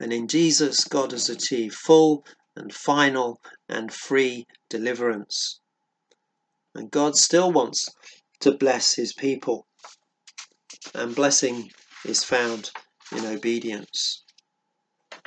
And 0.01 0.13
in 0.13 0.29
Jesus, 0.29 0.85
God 0.85 1.13
has 1.13 1.29
achieved 1.29 1.75
full 1.75 2.25
and 2.57 2.75
final 2.75 3.41
and 3.69 3.93
free 3.93 4.47
deliverance. 4.69 5.61
And 6.79 6.93
God 6.93 7.17
still 7.17 7.51
wants 7.51 7.89
to 8.39 8.53
bless 8.53 8.95
his 8.95 9.13
people 9.13 9.67
and 10.95 11.13
blessing 11.13 11.73
is 12.05 12.23
found 12.23 12.71
in 13.11 13.27
obedience. 13.27 14.23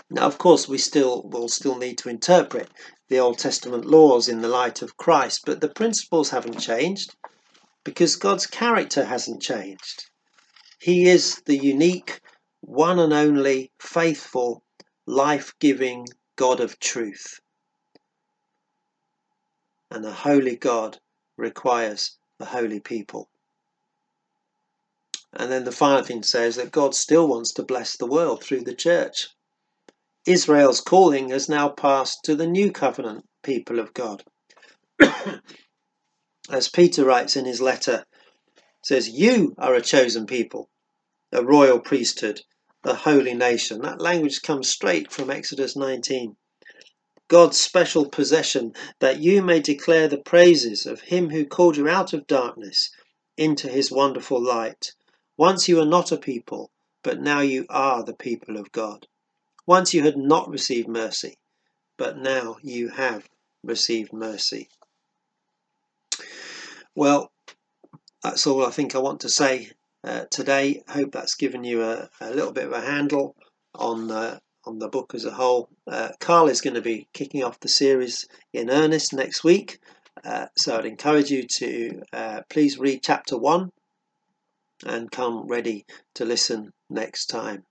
Now, 0.10 0.28
of 0.28 0.38
course, 0.38 0.70
we 0.70 0.78
still 0.78 1.24
will 1.24 1.50
still 1.50 1.78
need 1.78 1.98
to 1.98 2.10
interpret 2.10 2.70
the 3.10 3.20
Old 3.20 3.38
Testament 3.38 3.84
laws 3.84 4.30
in 4.30 4.40
the 4.40 4.48
light 4.48 4.82
of 4.82 4.96
Christ, 4.96 5.42
but 5.46 5.60
the 5.60 5.68
principles 5.68 6.30
haven't 6.30 6.62
changed 6.62 7.18
because 7.84 8.16
God's 8.16 8.48
character 8.48 9.04
hasn't 9.04 9.42
changed. 9.42 10.06
He 10.80 11.10
is 11.10 11.42
the 11.46 11.58
unique, 11.58 12.22
one 12.62 12.98
and 12.98 13.12
only, 13.12 13.74
faithful, 13.78 14.64
life 15.06 15.54
giving 15.60 16.08
God 16.38 16.62
of 16.62 16.80
truth. 16.80 17.42
And 19.90 20.06
a 20.06 20.14
holy 20.14 20.56
God 20.56 20.98
requires 21.42 22.18
the 22.40 22.46
holy 22.46 22.80
people. 22.80 23.30
And 25.34 25.52
then 25.52 25.64
the 25.64 25.72
final 25.72 26.04
thing 26.04 26.24
says 26.24 26.56
that 26.56 26.72
God 26.72 26.96
still 26.96 27.28
wants 27.28 27.52
to 27.54 27.64
bless 27.64 27.98
the 27.98 28.08
world 28.08 28.44
through 28.44 28.64
the 28.64 28.76
church. 28.76 29.30
Israel's 30.26 30.82
calling 30.82 31.30
has 31.30 31.50
now 31.50 31.70
passed 31.70 32.20
to 32.26 32.36
the 32.36 32.48
new 32.48 32.72
covenant 32.72 33.26
people 33.44 33.80
of 33.80 33.94
God. 33.94 34.24
As 36.50 36.70
Peter 36.70 37.06
writes 37.06 37.36
in 37.36 37.46
his 37.46 37.62
letter, 37.62 38.06
says, 38.84 39.10
You 39.10 39.56
are 39.58 39.74
a 39.74 39.82
chosen 39.82 40.26
people, 40.26 40.70
a 41.32 41.44
royal 41.44 41.80
priesthood, 41.80 42.42
a 42.84 42.94
holy 42.94 43.34
nation. 43.34 43.82
That 43.82 44.02
language 44.02 44.42
comes 44.42 44.70
straight 44.70 45.12
from 45.12 45.32
Exodus 45.32 45.76
19. 45.76 46.36
God's 47.32 47.58
special 47.58 48.10
possession, 48.10 48.74
that 49.00 49.22
you 49.22 49.42
may 49.42 49.62
declare 49.62 50.10
the 50.10 50.18
praises 50.18 50.86
of 50.86 51.00
him 51.00 51.30
who 51.30 51.46
called 51.46 51.78
you 51.78 51.88
out 51.88 52.12
of 52.12 52.28
darkness 52.28 52.90
into 53.38 53.70
his 53.70 53.90
wonderful 53.90 54.44
light. 54.44 54.92
Once 55.38 55.70
you 55.70 55.78
were 55.78 55.86
not 55.86 56.12
a 56.12 56.18
people, 56.18 56.72
but 57.04 57.22
now 57.22 57.40
you 57.40 57.66
are 57.70 58.04
the 58.04 58.14
people 58.14 58.58
of 58.58 58.74
God. 58.74 59.08
Once 59.66 59.94
you 59.94 60.04
had 60.04 60.18
not 60.18 60.50
received 60.50 60.90
mercy, 60.90 61.38
but 61.96 62.18
now 62.18 62.58
you 62.62 62.90
have 62.90 63.30
received 63.64 64.12
mercy. 64.12 64.68
Well, 66.96 67.32
that's 68.22 68.46
all 68.46 68.66
I 68.66 68.72
think 68.72 68.94
I 68.94 69.00
want 69.00 69.22
to 69.22 69.30
say 69.30 69.72
uh, 70.04 70.26
today. 70.30 70.84
Hope 70.90 71.14
that's 71.14 71.36
given 71.36 71.64
you 71.64 71.82
a, 71.82 72.10
a, 72.20 72.32
little 72.32 72.52
bit 72.52 72.66
of 72.66 72.74
a 72.74 72.82
handle 72.82 73.38
on 73.74 74.12
uh, 74.12 74.40
on 74.66 74.80
the 74.80 74.88
book 74.88 75.14
as 75.14 75.26
a 75.26 75.32
whole. 75.32 75.70
Uh, 75.88 76.10
Carl 76.20 76.48
is 76.48 76.62
going 76.62 76.76
to 76.76 76.82
be 76.82 77.08
kicking 77.14 77.44
off 77.44 77.60
the 77.60 77.70
series 77.70 78.28
in 78.54 78.70
earnest 78.70 79.14
next 79.14 79.44
week, 79.44 79.80
uh, 80.24 80.48
so 80.58 80.78
I'd 80.78 80.86
encourage 80.86 81.32
you 81.32 81.44
to 81.44 82.02
uh, 82.14 82.42
please 82.50 82.78
read 82.78 83.02
chapter 83.04 83.38
one 83.38 83.72
and 84.86 85.12
come 85.12 85.48
ready 85.48 85.86
to 86.16 86.26
listen 86.26 86.72
next 86.90 87.28
time. 87.28 87.64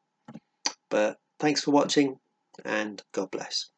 But 0.89 1.19
thanks 1.39 1.63
for 1.63 1.71
watching 1.71 2.19
and 2.65 3.03
God 3.13 3.31
bless. 3.31 3.71